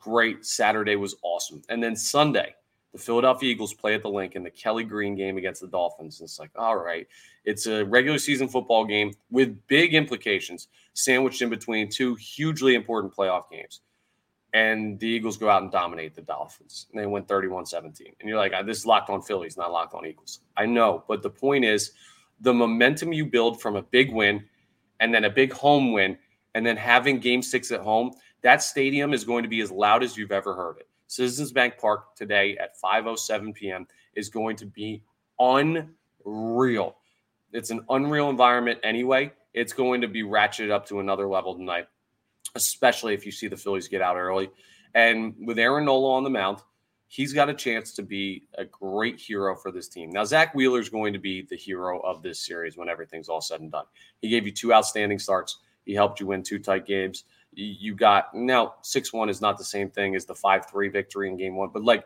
Great. 0.00 0.44
Saturday 0.44 0.96
was 0.96 1.14
awesome. 1.22 1.62
And 1.68 1.82
then 1.82 1.94
Sunday, 1.94 2.54
the 2.92 2.98
Philadelphia 2.98 3.50
Eagles 3.50 3.72
play 3.72 3.94
at 3.94 4.02
the 4.02 4.10
Lincoln, 4.10 4.42
the 4.42 4.50
Kelly 4.50 4.84
Green 4.84 5.14
game 5.14 5.38
against 5.38 5.60
the 5.60 5.68
Dolphins. 5.68 6.20
And 6.20 6.26
it's 6.26 6.40
like, 6.40 6.50
all 6.56 6.76
right, 6.76 7.06
it's 7.44 7.66
a 7.66 7.84
regular 7.84 8.18
season 8.18 8.48
football 8.48 8.84
game 8.84 9.12
with 9.30 9.56
big 9.66 9.94
implications 9.94 10.68
sandwiched 10.94 11.42
in 11.42 11.50
between 11.50 11.88
two 11.88 12.14
hugely 12.16 12.74
important 12.74 13.14
playoff 13.14 13.48
games 13.50 13.80
and 14.52 14.98
the 14.98 15.06
Eagles 15.06 15.36
go 15.36 15.48
out 15.48 15.62
and 15.62 15.70
dominate 15.70 16.14
the 16.14 16.22
Dolphins. 16.22 16.86
And 16.90 17.00
they 17.00 17.06
win 17.06 17.24
31 17.24 17.66
17. 17.66 18.14
And 18.20 18.28
you're 18.28 18.38
like, 18.38 18.52
ah, 18.54 18.62
this 18.62 18.78
is 18.78 18.86
locked 18.86 19.10
on 19.10 19.22
Phillies, 19.22 19.56
not 19.56 19.72
locked 19.72 19.94
on 19.94 20.06
Eagles. 20.06 20.40
I 20.56 20.66
know. 20.66 21.04
But 21.06 21.22
the 21.22 21.30
point 21.30 21.64
is, 21.64 21.92
the 22.40 22.52
momentum 22.52 23.12
you 23.12 23.26
build 23.26 23.60
from 23.60 23.76
a 23.76 23.82
big 23.82 24.12
win 24.12 24.44
and 24.98 25.14
then 25.14 25.24
a 25.24 25.30
big 25.30 25.52
home 25.52 25.92
win 25.92 26.18
and 26.54 26.66
then 26.66 26.76
having 26.76 27.20
game 27.20 27.42
six 27.42 27.70
at 27.70 27.80
home, 27.80 28.12
that 28.42 28.62
stadium 28.62 29.12
is 29.12 29.24
going 29.24 29.42
to 29.42 29.48
be 29.48 29.60
as 29.60 29.70
loud 29.70 30.02
as 30.02 30.16
you've 30.16 30.32
ever 30.32 30.54
heard 30.54 30.78
it. 30.78 30.88
Citizens 31.10 31.52
Bank 31.52 31.78
Park 31.78 32.14
today 32.14 32.56
at 32.58 32.80
5:07 32.80 33.54
p.m. 33.54 33.86
is 34.14 34.28
going 34.28 34.56
to 34.56 34.66
be 34.66 35.02
unreal. 35.38 36.96
It's 37.52 37.70
an 37.70 37.84
unreal 37.90 38.30
environment 38.30 38.78
anyway. 38.82 39.32
It's 39.52 39.72
going 39.72 40.00
to 40.02 40.08
be 40.08 40.22
ratcheted 40.22 40.70
up 40.70 40.86
to 40.86 41.00
another 41.00 41.28
level 41.28 41.54
tonight 41.54 41.86
especially 42.54 43.14
if 43.14 43.24
you 43.24 43.32
see 43.32 43.48
the 43.48 43.56
Phillies 43.56 43.88
get 43.88 44.02
out 44.02 44.16
early. 44.16 44.50
And 44.94 45.34
with 45.46 45.58
Aaron 45.58 45.84
Nola 45.84 46.14
on 46.14 46.24
the 46.24 46.30
mound, 46.30 46.58
he's 47.06 47.32
got 47.32 47.48
a 47.48 47.54
chance 47.54 47.92
to 47.94 48.02
be 48.02 48.44
a 48.58 48.64
great 48.64 49.20
hero 49.20 49.56
for 49.56 49.70
this 49.70 49.88
team. 49.88 50.10
Now, 50.10 50.24
Zack 50.24 50.54
Wheeler 50.54 50.80
is 50.80 50.88
going 50.88 51.12
to 51.12 51.18
be 51.18 51.42
the 51.42 51.56
hero 51.56 52.00
of 52.00 52.22
this 52.22 52.44
series 52.44 52.76
when 52.76 52.88
everything's 52.88 53.28
all 53.28 53.40
said 53.40 53.60
and 53.60 53.70
done. 53.70 53.84
He 54.20 54.28
gave 54.28 54.46
you 54.46 54.52
two 54.52 54.72
outstanding 54.72 55.18
starts. 55.18 55.58
He 55.84 55.94
helped 55.94 56.20
you 56.20 56.26
win 56.26 56.42
two 56.42 56.58
tight 56.58 56.86
games. 56.86 57.24
You 57.52 57.94
got 57.94 58.34
now 58.34 58.74
6 58.82 59.12
1 59.12 59.28
is 59.28 59.40
not 59.40 59.58
the 59.58 59.64
same 59.64 59.90
thing 59.90 60.14
as 60.14 60.24
the 60.24 60.34
5 60.34 60.66
3 60.66 60.88
victory 60.88 61.28
in 61.28 61.36
game 61.36 61.56
one, 61.56 61.70
but 61.72 61.84
like 61.84 62.04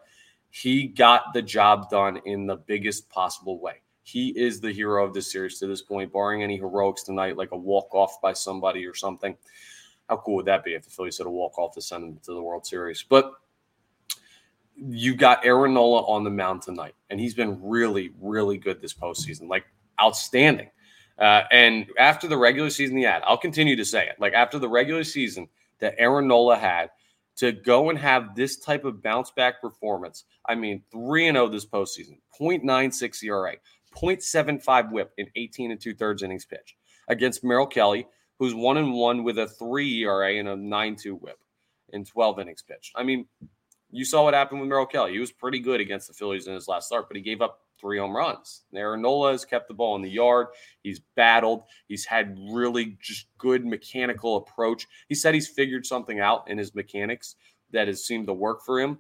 he 0.50 0.86
got 0.86 1.34
the 1.34 1.42
job 1.42 1.90
done 1.90 2.20
in 2.24 2.46
the 2.46 2.56
biggest 2.56 3.10
possible 3.10 3.58
way. 3.58 3.82
He 4.04 4.28
is 4.38 4.60
the 4.60 4.70
hero 4.70 5.04
of 5.04 5.14
this 5.14 5.32
series 5.32 5.58
to 5.58 5.66
this 5.66 5.82
point, 5.82 6.12
barring 6.12 6.42
any 6.42 6.56
heroics 6.56 7.02
tonight, 7.02 7.36
like 7.36 7.52
a 7.52 7.56
walk 7.56 7.94
off 7.94 8.20
by 8.22 8.34
somebody 8.34 8.86
or 8.86 8.94
something. 8.94 9.36
How 10.08 10.18
cool 10.18 10.36
would 10.36 10.46
that 10.46 10.62
be 10.62 10.74
if 10.74 10.84
the 10.84 10.90
Phillies 10.90 11.18
had 11.18 11.26
a 11.26 11.30
walk 11.30 11.58
off 11.58 11.74
to 11.74 11.82
send 11.82 12.04
them 12.04 12.20
to 12.24 12.34
the 12.34 12.42
World 12.42 12.66
Series? 12.66 13.02
But 13.02 13.32
you 14.76 15.14
got 15.14 15.44
Aaron 15.44 15.74
Nola 15.74 16.02
on 16.02 16.24
the 16.24 16.30
mound 16.30 16.62
tonight, 16.62 16.94
and 17.10 17.18
he's 17.18 17.34
been 17.34 17.58
really, 17.62 18.12
really 18.20 18.58
good 18.58 18.80
this 18.80 18.92
postseason, 18.92 19.48
like 19.48 19.64
outstanding. 20.00 20.70
Uh, 21.18 21.42
and 21.50 21.86
after 21.98 22.26
the 22.26 22.36
regular 22.36 22.70
season 22.70 22.96
he 22.96 23.04
had, 23.04 23.22
I'll 23.24 23.38
continue 23.38 23.76
to 23.76 23.84
say 23.84 24.06
it. 24.06 24.16
Like 24.18 24.32
after 24.32 24.58
the 24.58 24.68
regular 24.68 25.04
season 25.04 25.48
that 25.80 25.94
Aaron 25.98 26.28
Nola 26.28 26.56
had, 26.56 26.90
to 27.36 27.52
go 27.52 27.90
and 27.90 27.98
have 27.98 28.34
this 28.34 28.56
type 28.56 28.84
of 28.84 29.02
bounce 29.02 29.30
back 29.30 29.60
performance. 29.60 30.24
I 30.46 30.54
mean, 30.54 30.82
3 30.92 31.32
0 31.32 31.48
this 31.48 31.66
postseason, 31.66 32.18
0.96 32.40 33.24
ERA, 33.24 33.56
0.75 33.94 34.92
whip 34.92 35.12
in 35.18 35.26
18 35.36 35.70
and 35.70 35.80
two 35.80 35.94
thirds 35.94 36.22
innings 36.22 36.44
pitch 36.44 36.76
against 37.08 37.44
Merrill 37.44 37.66
Kelly, 37.66 38.06
who's 38.38 38.54
one 38.54 38.76
and 38.76 38.92
one 38.92 39.24
with 39.24 39.38
a 39.38 39.48
three 39.48 40.02
ERA 40.02 40.34
and 40.34 40.48
a 40.48 40.56
nine 40.56 40.96
two 40.96 41.16
whip 41.16 41.38
in 41.92 42.04
12 42.04 42.40
innings 42.40 42.62
pitched. 42.62 42.92
I 42.94 43.02
mean, 43.02 43.26
you 43.90 44.04
saw 44.04 44.24
what 44.24 44.34
happened 44.34 44.60
with 44.60 44.68
Merrill 44.68 44.86
Kelly. 44.86 45.12
He 45.12 45.20
was 45.20 45.32
pretty 45.32 45.60
good 45.60 45.80
against 45.80 46.08
the 46.08 46.14
Phillies 46.14 46.46
in 46.46 46.54
his 46.54 46.68
last 46.68 46.86
start, 46.86 47.08
but 47.08 47.16
he 47.16 47.22
gave 47.22 47.40
up 47.40 47.60
three 47.80 47.98
home 47.98 48.16
runs. 48.16 48.62
Aaron 48.74 49.02
Nola 49.02 49.32
has 49.32 49.44
kept 49.44 49.68
the 49.68 49.74
ball 49.74 49.96
in 49.96 50.02
the 50.02 50.10
yard. 50.10 50.48
He's 50.82 51.00
battled. 51.16 51.64
He's 51.88 52.04
had 52.04 52.38
really 52.50 52.96
just 53.00 53.26
good 53.38 53.64
mechanical 53.64 54.36
approach. 54.36 54.86
He 55.08 55.14
said 55.14 55.34
he's 55.34 55.48
figured 55.48 55.86
something 55.86 56.20
out 56.20 56.48
in 56.48 56.58
his 56.58 56.74
mechanics 56.74 57.36
that 57.72 57.88
has 57.88 58.06
seemed 58.06 58.26
to 58.28 58.34
work 58.34 58.62
for 58.64 58.80
him. 58.80 58.98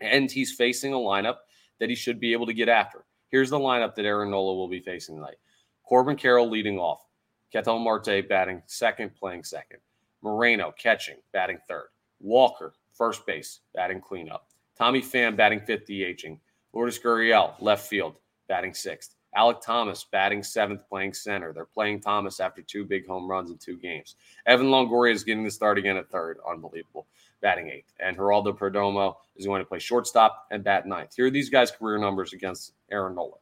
And 0.00 0.30
he's 0.30 0.52
facing 0.52 0.92
a 0.92 0.96
lineup 0.96 1.38
that 1.80 1.90
he 1.90 1.94
should 1.94 2.20
be 2.20 2.32
able 2.32 2.46
to 2.46 2.54
get 2.54 2.68
after. 2.68 3.04
Here's 3.30 3.50
the 3.50 3.58
lineup 3.58 3.94
that 3.94 4.06
Aaron 4.06 4.30
Nola 4.30 4.54
will 4.54 4.68
be 4.68 4.80
facing 4.80 5.16
tonight. 5.16 5.38
Corbin 5.84 6.16
Carroll 6.16 6.48
leading 6.48 6.78
off. 6.78 7.04
Ketel 7.52 7.78
Marte 7.78 8.28
batting 8.28 8.62
second, 8.66 9.14
playing 9.14 9.44
second. 9.44 9.80
Moreno 10.22 10.72
catching, 10.78 11.16
batting 11.32 11.58
third. 11.68 11.88
Walker, 12.20 12.74
first 12.94 13.24
base, 13.26 13.60
batting 13.74 14.00
cleanup. 14.00 14.48
Tommy 14.76 15.00
Pham 15.00 15.36
batting 15.36 15.60
fifth, 15.60 15.86
DHing. 15.88 16.38
Lourdes 16.72 16.98
Gurriel, 16.98 17.54
left 17.60 17.88
field, 17.88 18.18
batting 18.48 18.74
sixth. 18.74 19.14
Alek 19.36 19.60
Thomas 19.60 20.04
batting 20.10 20.42
seventh, 20.42 20.88
playing 20.88 21.12
center. 21.12 21.52
They're 21.52 21.64
playing 21.64 22.00
Thomas 22.00 22.40
after 22.40 22.62
two 22.62 22.84
big 22.84 23.06
home 23.06 23.28
runs 23.28 23.50
in 23.50 23.58
two 23.58 23.76
games. 23.76 24.16
Evan 24.46 24.68
Longoria 24.68 25.12
is 25.12 25.24
getting 25.24 25.44
the 25.44 25.50
start 25.50 25.78
again 25.78 25.96
at 25.96 26.10
third. 26.10 26.38
Unbelievable. 26.48 27.06
Batting 27.40 27.68
eighth. 27.68 27.92
And 28.00 28.16
Geraldo 28.16 28.56
Perdomo 28.56 29.16
is 29.36 29.46
going 29.46 29.60
to 29.60 29.68
play 29.68 29.78
shortstop 29.78 30.46
and 30.50 30.64
bat 30.64 30.86
ninth. 30.86 31.14
Here 31.14 31.26
are 31.26 31.30
these 31.30 31.50
guys' 31.50 31.70
career 31.70 31.98
numbers 31.98 32.32
against 32.32 32.72
Aaron 32.90 33.14
Nola. 33.14 33.36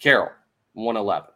Carroll, 0.00 0.32
111. 0.74 1.30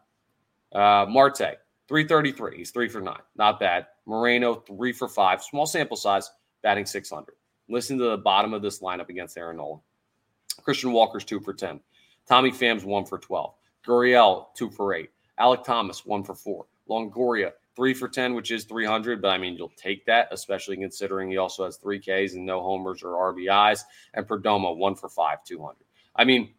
Uh, 0.72 1.06
Marte, 1.08 1.58
333. 1.88 2.56
He's 2.56 2.70
three 2.70 2.88
for 2.88 3.00
nine. 3.00 3.22
Not 3.36 3.60
bad. 3.60 3.86
Moreno, 4.04 4.56
three 4.56 4.92
for 4.92 5.08
five. 5.08 5.42
Small 5.42 5.66
sample 5.66 5.96
size, 5.96 6.30
batting 6.62 6.86
600. 6.86 7.34
Listen 7.68 7.98
to 7.98 8.10
the 8.10 8.18
bottom 8.18 8.52
of 8.52 8.62
this 8.62 8.80
lineup 8.80 9.08
against 9.08 9.38
Aaron 9.38 9.56
Nola. 9.56 9.78
Christian 10.62 10.92
Walker's 10.92 11.24
two 11.24 11.40
for 11.40 11.54
10. 11.54 11.80
Tommy 12.28 12.50
Pham's 12.50 12.84
one 12.84 13.04
for 13.04 13.18
12. 13.18 13.54
Gurriel, 13.86 14.46
two 14.56 14.70
for 14.70 14.94
eight. 14.94 15.10
Alek 15.38 15.64
Thomas, 15.64 16.04
one 16.04 16.24
for 16.24 16.34
four. 16.34 16.66
Longoria, 16.88 17.52
three 17.74 17.94
for 17.94 18.08
10, 18.08 18.34
which 18.34 18.50
is 18.50 18.64
300, 18.64 19.20
but 19.20 19.28
I 19.28 19.38
mean, 19.38 19.56
you'll 19.56 19.72
take 19.76 20.04
that, 20.06 20.28
especially 20.30 20.76
considering 20.76 21.30
he 21.30 21.36
also 21.36 21.64
has 21.64 21.76
three 21.76 21.98
Ks 21.98 22.34
and 22.34 22.46
no 22.46 22.62
homers 22.62 23.02
or 23.02 23.32
RBIs. 23.32 23.80
And 24.14 24.26
Perdomo, 24.26 24.76
one 24.76 24.94
for 24.94 25.08
five, 25.08 25.44
200. 25.44 25.76
I 26.14 26.24
mean, 26.24 26.54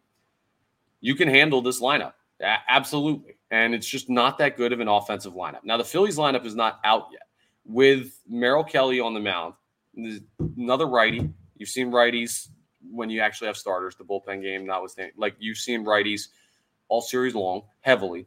you 1.00 1.14
can 1.14 1.28
handle 1.28 1.60
this 1.60 1.80
lineup. 1.80 2.12
Absolutely. 2.40 3.36
And 3.50 3.74
it's 3.74 3.86
just 3.86 4.08
not 4.08 4.38
that 4.38 4.56
good 4.56 4.72
of 4.72 4.80
an 4.80 4.88
offensive 4.88 5.34
lineup. 5.34 5.64
Now, 5.64 5.76
the 5.76 5.84
Phillies 5.84 6.16
lineup 6.16 6.44
is 6.44 6.54
not 6.54 6.78
out 6.84 7.08
yet. 7.10 7.22
With 7.64 8.20
Merrill 8.28 8.64
Kelly 8.64 9.00
on 9.00 9.12
the 9.12 9.20
mound, 9.20 9.54
another 10.56 10.86
righty. 10.86 11.28
You've 11.56 11.68
seen 11.68 11.90
righties 11.90 12.48
when 12.90 13.10
you 13.10 13.20
actually 13.20 13.46
have 13.46 13.56
starters, 13.56 13.94
the 13.96 14.04
bullpen 14.04 14.42
game 14.42 14.66
notwithstanding. 14.66 15.14
Like 15.16 15.34
you've 15.38 15.58
seen 15.58 15.84
righties 15.84 16.28
all 16.88 17.00
series 17.00 17.34
long, 17.34 17.62
heavily. 17.80 18.26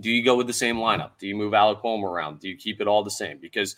Do 0.00 0.10
you 0.10 0.24
go 0.24 0.36
with 0.36 0.46
the 0.46 0.52
same 0.52 0.76
lineup? 0.76 1.12
Do 1.18 1.26
you 1.26 1.36
move 1.36 1.54
Alec 1.54 1.82
Bohm 1.82 2.04
around? 2.04 2.40
Do 2.40 2.48
you 2.48 2.56
keep 2.56 2.80
it 2.80 2.88
all 2.88 3.02
the 3.02 3.10
same? 3.10 3.38
Because 3.38 3.76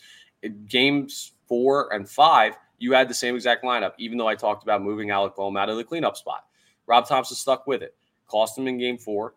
games 0.69 1.33
four 1.47 1.93
and 1.93 2.09
five, 2.09 2.57
you 2.79 2.93
had 2.93 3.09
the 3.09 3.15
same 3.15 3.35
exact 3.35 3.65
lineup, 3.65 3.93
even 3.99 4.19
though 4.19 4.29
I 4.29 4.35
talked 4.35 4.63
about 4.63 4.83
moving 4.83 5.11
Alec 5.11 5.37
Bohm 5.37 5.57
out 5.57 5.69
of 5.69 5.77
the 5.77 5.85
cleanup 5.85 6.17
spot. 6.17 6.45
Rob 6.87 7.07
Thomson 7.07 7.37
stuck 7.37 7.67
with 7.67 7.83
it. 7.83 7.95
Cost 8.27 8.57
him 8.57 8.69
in 8.69 8.79
game 8.79 8.99
four, 8.99 9.35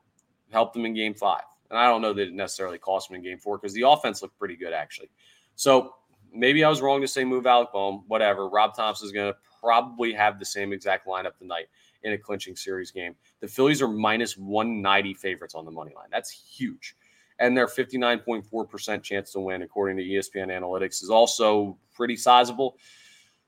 helped 0.51 0.75
him 0.75 0.85
in 0.85 0.93
game 0.93 1.13
five. 1.13 1.43
And 1.69 1.79
I 1.79 1.87
don't 1.87 2.01
know 2.01 2.13
that 2.13 2.27
it 2.27 2.33
necessarily 2.33 2.77
cost 2.77 3.09
him 3.09 3.15
in 3.15 3.23
game 3.23 3.37
four 3.39 3.57
because 3.57 3.73
the 3.73 3.87
offense 3.87 4.21
looked 4.21 4.37
pretty 4.37 4.55
good, 4.55 4.73
actually. 4.73 5.09
So 5.55 5.95
maybe 6.33 6.63
I 6.63 6.69
was 6.69 6.81
wrong 6.81 7.01
to 7.01 7.07
say 7.07 7.23
move 7.23 7.45
Alec 7.45 7.69
Bohm, 7.71 8.03
whatever. 8.07 8.49
Rob 8.49 8.75
Thomson 8.75 9.05
is 9.05 9.11
going 9.11 9.31
to 9.31 9.39
probably 9.61 10.13
have 10.13 10.39
the 10.39 10.45
same 10.45 10.73
exact 10.73 11.07
lineup 11.07 11.37
tonight 11.37 11.67
in 12.03 12.13
a 12.13 12.17
clinching 12.17 12.55
series 12.55 12.91
game. 12.91 13.15
The 13.39 13.47
Phillies 13.47 13.81
are 13.81 13.87
minus 13.87 14.37
190 14.37 15.13
favorites 15.13 15.55
on 15.55 15.65
the 15.65 15.71
money 15.71 15.93
line. 15.95 16.07
That's 16.11 16.31
huge. 16.31 16.95
And 17.39 17.55
their 17.55 17.67
59.4% 17.67 19.03
chance 19.03 19.31
to 19.31 19.39
win, 19.39 19.61
according 19.61 19.97
to 19.97 20.03
ESPN 20.03 20.47
Analytics, 20.47 21.01
is 21.03 21.09
also 21.09 21.77
pretty 21.93 22.15
sizable. 22.15 22.77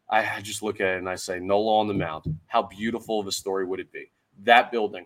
I, 0.09 0.41
just 0.41 0.61
look 0.61 0.79
at 0.81 0.95
it 0.95 0.97
and 0.99 1.09
I 1.09 1.15
say, 1.15 1.39
Nola 1.39 1.79
on 1.79 1.87
the 1.87 1.93
mound. 1.93 2.25
How 2.47 2.63
beautiful 2.63 3.19
of 3.19 3.27
a 3.27 3.31
story 3.31 3.65
would 3.65 3.79
it 3.79 3.91
be? 3.91 4.11
That 4.43 4.71
building 4.71 5.05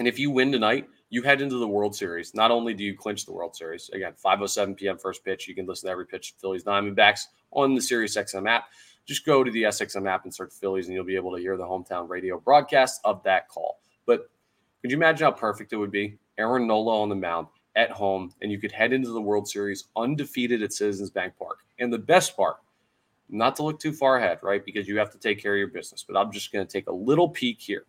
and 0.00 0.08
if 0.08 0.18
you 0.18 0.30
win 0.30 0.50
tonight, 0.50 0.88
you 1.10 1.22
head 1.22 1.42
into 1.42 1.56
the 1.56 1.68
World 1.68 1.94
Series. 1.94 2.34
Not 2.34 2.50
only 2.50 2.72
do 2.72 2.82
you 2.82 2.96
clinch 2.96 3.26
the 3.26 3.32
World 3.32 3.54
Series, 3.54 3.90
again, 3.90 4.14
5:07 4.24 4.74
p.m. 4.76 4.96
first 4.96 5.22
pitch. 5.22 5.46
You 5.46 5.54
can 5.54 5.66
listen 5.66 5.88
to 5.88 5.92
every 5.92 6.06
pitch 6.06 6.34
Phillies 6.40 6.64
Diamondbacks 6.64 7.24
on 7.50 7.74
the 7.74 7.82
Sirius 7.82 8.16
XM 8.16 8.48
app. 8.48 8.64
Just 9.06 9.26
go 9.26 9.42
to 9.42 9.50
the 9.50 9.64
SXM 9.64 10.08
app 10.08 10.24
and 10.24 10.34
search 10.34 10.52
Phillies, 10.52 10.86
and 10.86 10.94
you'll 10.94 11.04
be 11.04 11.16
able 11.16 11.34
to 11.34 11.40
hear 11.40 11.56
the 11.56 11.64
hometown 11.64 12.08
radio 12.08 12.38
broadcast 12.38 13.00
of 13.04 13.22
that 13.24 13.48
call. 13.48 13.80
But 14.06 14.30
could 14.80 14.90
you 14.90 14.96
imagine 14.96 15.24
how 15.24 15.32
perfect 15.32 15.72
it 15.72 15.76
would 15.76 15.90
be? 15.90 16.18
Aaron 16.38 16.66
Nola 16.66 17.02
on 17.02 17.08
the 17.08 17.14
mound 17.14 17.48
at 17.76 17.90
home, 17.90 18.32
and 18.40 18.50
you 18.50 18.58
could 18.58 18.72
head 18.72 18.92
into 18.92 19.10
the 19.10 19.20
World 19.20 19.48
Series 19.48 19.84
undefeated 19.96 20.62
at 20.62 20.72
Citizens 20.72 21.10
Bank 21.10 21.34
Park. 21.38 21.58
And 21.78 21.92
the 21.92 21.98
best 21.98 22.36
part, 22.36 22.56
not 23.28 23.56
to 23.56 23.62
look 23.62 23.78
too 23.78 23.92
far 23.92 24.18
ahead, 24.18 24.38
right? 24.42 24.64
Because 24.64 24.88
you 24.88 24.98
have 24.98 25.10
to 25.12 25.18
take 25.18 25.40
care 25.40 25.54
of 25.54 25.58
your 25.58 25.68
business. 25.68 26.04
But 26.06 26.16
I'm 26.16 26.32
just 26.32 26.52
going 26.52 26.66
to 26.66 26.72
take 26.72 26.88
a 26.88 26.92
little 26.92 27.28
peek 27.28 27.60
here. 27.60 27.84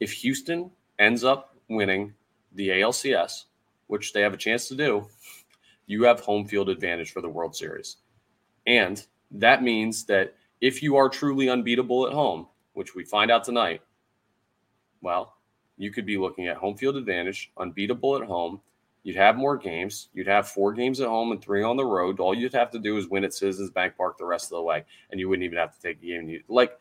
If 0.00 0.12
Houston 0.12 0.70
ends 0.98 1.24
up 1.24 1.56
winning 1.68 2.14
the 2.54 2.68
ALCS, 2.68 3.44
which 3.86 4.12
they 4.12 4.20
have 4.20 4.34
a 4.34 4.38
chance 4.38 4.68
to 4.68 4.76
do, 4.76 5.06
you 5.86 6.02
have 6.04 6.20
home 6.20 6.46
field 6.46 6.68
advantage 6.68 7.12
for 7.12 7.22
the 7.22 7.28
World 7.28 7.56
Series. 7.56 7.96
And 8.66 9.04
that 9.32 9.62
means 9.62 10.04
that 10.04 10.34
if 10.60 10.82
you 10.82 10.96
are 10.96 11.08
truly 11.08 11.48
unbeatable 11.48 12.06
at 12.06 12.12
home, 12.12 12.46
which 12.72 12.94
we 12.94 13.04
find 13.04 13.30
out 13.30 13.44
tonight, 13.44 13.82
well, 15.00 15.34
you 15.76 15.92
could 15.92 16.06
be 16.06 16.18
looking 16.18 16.48
at 16.48 16.56
home 16.56 16.76
field 16.76 16.96
advantage, 16.96 17.52
unbeatable 17.56 18.16
at 18.16 18.26
home. 18.26 18.60
You'd 19.04 19.16
have 19.16 19.36
more 19.36 19.56
games. 19.56 20.08
You'd 20.12 20.26
have 20.26 20.48
four 20.48 20.72
games 20.72 21.00
at 21.00 21.08
home 21.08 21.30
and 21.32 21.40
three 21.40 21.62
on 21.62 21.76
the 21.76 21.84
road. 21.84 22.18
All 22.18 22.34
you'd 22.34 22.52
have 22.52 22.70
to 22.72 22.78
do 22.78 22.96
is 22.96 23.08
win 23.08 23.24
at 23.24 23.32
Citizens 23.32 23.70
Bank 23.70 23.96
Park 23.96 24.18
the 24.18 24.24
rest 24.24 24.46
of 24.46 24.56
the 24.56 24.62
way, 24.62 24.84
and 25.10 25.20
you 25.20 25.28
wouldn't 25.28 25.44
even 25.44 25.58
have 25.58 25.74
to 25.74 25.80
take 25.80 26.02
a 26.02 26.06
game. 26.06 26.42
Like, 26.48 26.78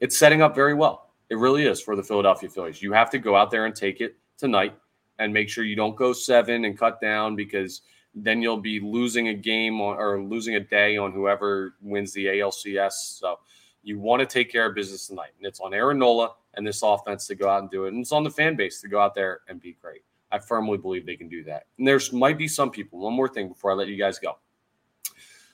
it's 0.00 0.16
setting 0.16 0.42
up 0.42 0.54
very 0.54 0.74
well. 0.74 1.10
It 1.30 1.38
really 1.38 1.66
is 1.66 1.80
for 1.80 1.96
the 1.96 2.02
Philadelphia 2.02 2.48
Phillies. 2.48 2.82
You 2.82 2.92
have 2.92 3.10
to 3.10 3.18
go 3.18 3.34
out 3.34 3.50
there 3.50 3.66
and 3.66 3.74
take 3.74 4.00
it 4.00 4.16
tonight 4.38 4.74
and 5.18 5.32
make 5.32 5.48
sure 5.48 5.64
you 5.64 5.76
don't 5.76 5.96
go 5.96 6.12
seven 6.12 6.64
and 6.64 6.78
cut 6.78 7.00
down 7.00 7.34
because 7.34 7.82
then 8.14 8.40
you'll 8.40 8.56
be 8.56 8.80
losing 8.80 9.28
a 9.28 9.34
game 9.34 9.80
on, 9.80 9.96
or 9.96 10.22
losing 10.22 10.54
a 10.54 10.60
day 10.60 10.96
on 10.96 11.12
whoever 11.12 11.74
wins 11.80 12.12
the 12.12 12.26
ALCS. 12.26 12.92
So 13.18 13.38
you 13.82 13.98
want 13.98 14.20
to 14.20 14.26
take 14.26 14.50
care 14.50 14.66
of 14.66 14.74
business 14.74 15.08
tonight. 15.08 15.30
And 15.38 15.46
it's 15.46 15.60
on 15.60 15.74
Aaron 15.74 15.98
Nola 15.98 16.32
and 16.54 16.66
this 16.66 16.82
offense 16.82 17.26
to 17.26 17.34
go 17.34 17.48
out 17.48 17.62
and 17.62 17.70
do 17.70 17.84
it. 17.84 17.92
And 17.92 18.00
it's 18.00 18.12
on 18.12 18.24
the 18.24 18.30
fan 18.30 18.56
base 18.56 18.80
to 18.80 18.88
go 18.88 19.00
out 19.00 19.14
there 19.14 19.40
and 19.48 19.60
be 19.60 19.76
great. 19.80 20.02
I 20.30 20.38
firmly 20.38 20.78
believe 20.78 21.06
they 21.06 21.16
can 21.16 21.28
do 21.28 21.44
that. 21.44 21.64
And 21.78 21.86
there's 21.86 22.12
might 22.12 22.38
be 22.38 22.48
some 22.48 22.70
people, 22.70 22.98
one 22.98 23.14
more 23.14 23.28
thing 23.28 23.48
before 23.48 23.70
I 23.70 23.74
let 23.74 23.88
you 23.88 23.96
guys 23.96 24.18
go. 24.18 24.38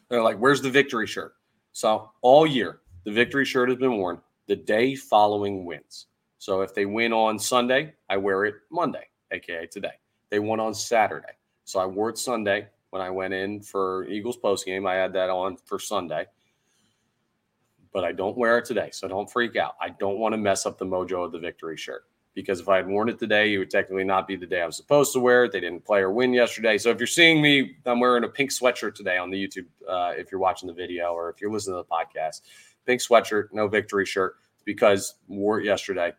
They're 0.09 0.23
like, 0.23 0.39
where's 0.39 0.63
the 0.63 0.71
victory 0.71 1.07
shirt? 1.07 1.35
So 1.73 2.11
all 2.23 2.47
year, 2.47 2.81
the 3.05 3.13
victory 3.13 3.45
shirt 3.45 3.69
has 3.69 3.79
been 3.79 3.97
worn 3.97 4.21
the 4.47 4.57
day 4.57 4.95
following 4.95 5.65
wins. 5.65 6.07
So 6.39 6.63
if 6.63 6.75
they 6.75 6.87
win 6.87 7.13
on 7.13 7.39
Sunday, 7.39 7.95
I 8.09 8.17
wear 8.17 8.45
it 8.45 8.55
Monday, 8.71 9.07
aka 9.31 9.67
today. 9.67 9.93
They 10.31 10.39
won 10.39 10.61
on 10.61 10.75
Saturday. 10.75 11.35
So 11.71 11.81
I 11.81 11.87
wore 11.87 12.11
it 12.11 12.19
Sunday 12.19 12.69
when 12.91 13.01
I 13.03 13.11
went 13.11 13.35
in 13.35 13.63
for 13.63 14.07
Eagles 14.09 14.37
post 14.37 14.67
game. 14.67 14.87
I 14.87 14.95
had 14.95 15.13
that 15.13 15.31
on 15.31 15.57
for 15.57 15.79
Sunday 15.79 16.27
but 17.93 18.05
I 18.05 18.13
don't 18.13 18.37
wear 18.37 18.59
it 18.59 18.65
today. 18.65 18.91
So 18.93 19.09
don't 19.09 19.31
freak 19.31 19.57
out. 19.57 19.75
I 19.81 19.91
don't 19.91 20.19
want 20.19 20.33
to 20.33 20.39
mess 20.39 20.67
up 20.67 20.79
the 20.79 20.85
mojo 20.85 21.25
of 21.25 21.33
the 21.33 21.39
victory 21.39 21.77
shirt 21.77 22.05
because 22.35 22.61
if 22.61 22.69
I 22.69 22.77
had 22.77 22.87
worn 22.87 23.09
it 23.09 23.19
today, 23.19 23.53
it 23.53 23.59
would 23.59 23.71
technically 23.71 24.05
not 24.05 24.29
be 24.29 24.37
the 24.37 24.47
day 24.47 24.63
I 24.63 24.67
was 24.67 24.77
supposed 24.77 25.13
to 25.15 25.21
wear 25.21 25.45
it. 25.45 25.53
They 25.53 25.61
didn't 25.61 25.85
play 25.85 26.01
or 26.01 26.13
win 26.13 26.33
yesterday. 26.33 26.79
So 26.79 26.91
if 26.91 26.99
you're 26.99 27.07
seeing 27.07 27.43
me, 27.43 27.77
I'm 27.87 28.01
wearing 28.01 28.25
a 28.25 28.29
pink 28.29 28.51
sweatshirt 28.51 28.95
today 28.95 29.19
on 29.19 29.31
the 29.31 29.45
YouTube. 29.45 29.67
Uh, 29.89 30.13
if 30.17 30.31
you're 30.31 30.41
watching 30.41 30.69
the 30.69 30.73
video 30.73 31.13
or 31.13 31.31
if 31.31 31.41
you're 31.41 31.51
listening 31.51 31.83
to 31.83 31.87
the 31.89 32.21
podcast, 32.21 32.43
pink 32.87 33.01
sweatshirt, 33.01 33.49
no 33.53 33.67
victory 33.67 34.07
shirt 34.07 34.37
because 34.65 35.15
wore 35.27 35.61
it 35.61 35.65
yesterday. 35.65 36.13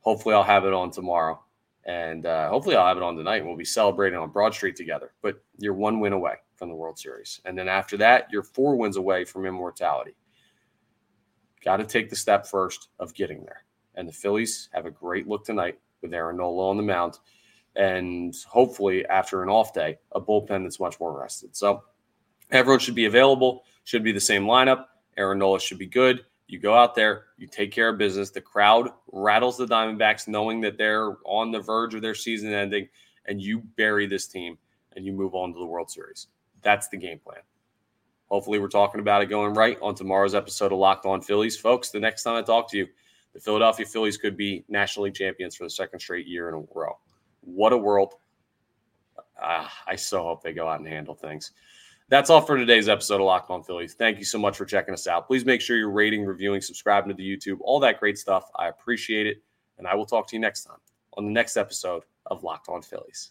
Hopefully, 0.00 0.34
I'll 0.34 0.42
have 0.42 0.64
it 0.64 0.72
on 0.72 0.90
tomorrow. 0.90 1.41
And 1.84 2.26
uh, 2.26 2.48
hopefully, 2.48 2.76
I'll 2.76 2.86
have 2.86 2.96
it 2.96 3.02
on 3.02 3.16
tonight. 3.16 3.44
We'll 3.44 3.56
be 3.56 3.64
celebrating 3.64 4.18
on 4.18 4.30
Broad 4.30 4.54
Street 4.54 4.76
together. 4.76 5.12
But 5.20 5.42
you're 5.58 5.74
one 5.74 5.98
win 5.98 6.12
away 6.12 6.34
from 6.54 6.68
the 6.68 6.76
World 6.76 6.98
Series. 6.98 7.40
And 7.44 7.58
then 7.58 7.68
after 7.68 7.96
that, 7.96 8.28
you're 8.30 8.44
four 8.44 8.76
wins 8.76 8.96
away 8.96 9.24
from 9.24 9.46
immortality. 9.46 10.14
Got 11.64 11.78
to 11.78 11.84
take 11.84 12.08
the 12.08 12.16
step 12.16 12.46
first 12.46 12.88
of 13.00 13.14
getting 13.14 13.44
there. 13.44 13.64
And 13.96 14.08
the 14.08 14.12
Phillies 14.12 14.68
have 14.72 14.86
a 14.86 14.90
great 14.90 15.26
look 15.26 15.44
tonight 15.44 15.78
with 16.02 16.14
Aaron 16.14 16.36
Nola 16.36 16.68
on 16.70 16.76
the 16.76 16.82
mound. 16.82 17.18
And 17.74 18.34
hopefully, 18.48 19.04
after 19.06 19.42
an 19.42 19.48
off 19.48 19.72
day, 19.72 19.98
a 20.12 20.20
bullpen 20.20 20.62
that's 20.62 20.80
much 20.80 21.00
more 21.00 21.18
rested. 21.18 21.56
So 21.56 21.82
everyone 22.50 22.80
should 22.80 22.94
be 22.94 23.06
available, 23.06 23.64
should 23.84 24.04
be 24.04 24.12
the 24.12 24.20
same 24.20 24.44
lineup. 24.44 24.86
Aaron 25.16 25.38
Nola 25.38 25.58
should 25.58 25.78
be 25.78 25.86
good. 25.86 26.24
You 26.52 26.58
go 26.58 26.74
out 26.74 26.94
there, 26.94 27.28
you 27.38 27.46
take 27.46 27.72
care 27.72 27.88
of 27.88 27.96
business. 27.96 28.28
The 28.28 28.42
crowd 28.42 28.90
rattles 29.10 29.56
the 29.56 29.64
Diamondbacks, 29.64 30.28
knowing 30.28 30.60
that 30.60 30.76
they're 30.76 31.16
on 31.24 31.50
the 31.50 31.60
verge 31.60 31.94
of 31.94 32.02
their 32.02 32.14
season 32.14 32.52
ending, 32.52 32.90
and 33.24 33.40
you 33.40 33.60
bury 33.78 34.06
this 34.06 34.28
team 34.28 34.58
and 34.94 35.06
you 35.06 35.14
move 35.14 35.34
on 35.34 35.54
to 35.54 35.58
the 35.58 35.64
World 35.64 35.90
Series. 35.90 36.26
That's 36.60 36.88
the 36.88 36.98
game 36.98 37.18
plan. 37.18 37.40
Hopefully, 38.26 38.58
we're 38.58 38.68
talking 38.68 39.00
about 39.00 39.22
it 39.22 39.30
going 39.30 39.54
right 39.54 39.78
on 39.80 39.94
tomorrow's 39.94 40.34
episode 40.34 40.72
of 40.72 40.78
Locked 40.78 41.06
On 41.06 41.22
Phillies. 41.22 41.56
Folks, 41.56 41.88
the 41.88 41.98
next 41.98 42.22
time 42.22 42.36
I 42.36 42.42
talk 42.42 42.70
to 42.72 42.76
you, 42.76 42.86
the 43.32 43.40
Philadelphia 43.40 43.86
Phillies 43.86 44.18
could 44.18 44.36
be 44.36 44.62
National 44.68 45.04
League 45.06 45.14
champions 45.14 45.56
for 45.56 45.64
the 45.64 45.70
second 45.70 46.00
straight 46.00 46.26
year 46.26 46.50
in 46.50 46.54
a 46.54 46.78
row. 46.78 46.98
What 47.40 47.72
a 47.72 47.78
world. 47.78 48.16
Uh, 49.42 49.68
I 49.86 49.96
so 49.96 50.22
hope 50.22 50.42
they 50.42 50.52
go 50.52 50.68
out 50.68 50.80
and 50.80 50.88
handle 50.88 51.14
things. 51.14 51.52
That's 52.08 52.28
all 52.30 52.40
for 52.40 52.56
today's 52.56 52.88
episode 52.88 53.20
of 53.20 53.26
Locked 53.26 53.50
On 53.50 53.62
Phillies. 53.62 53.94
Thank 53.94 54.18
you 54.18 54.24
so 54.24 54.38
much 54.38 54.56
for 54.56 54.64
checking 54.64 54.92
us 54.92 55.06
out. 55.06 55.26
Please 55.26 55.44
make 55.44 55.60
sure 55.60 55.76
you're 55.76 55.90
rating, 55.90 56.24
reviewing, 56.24 56.60
subscribing 56.60 57.08
to 57.08 57.14
the 57.14 57.36
YouTube, 57.36 57.58
all 57.60 57.80
that 57.80 58.00
great 58.00 58.18
stuff. 58.18 58.50
I 58.56 58.68
appreciate 58.68 59.26
it. 59.26 59.42
And 59.78 59.86
I 59.86 59.94
will 59.94 60.06
talk 60.06 60.28
to 60.28 60.36
you 60.36 60.40
next 60.40 60.64
time 60.64 60.76
on 61.16 61.24
the 61.24 61.30
next 61.30 61.56
episode 61.56 62.02
of 62.26 62.42
Locked 62.42 62.68
On 62.68 62.82
Phillies. 62.82 63.30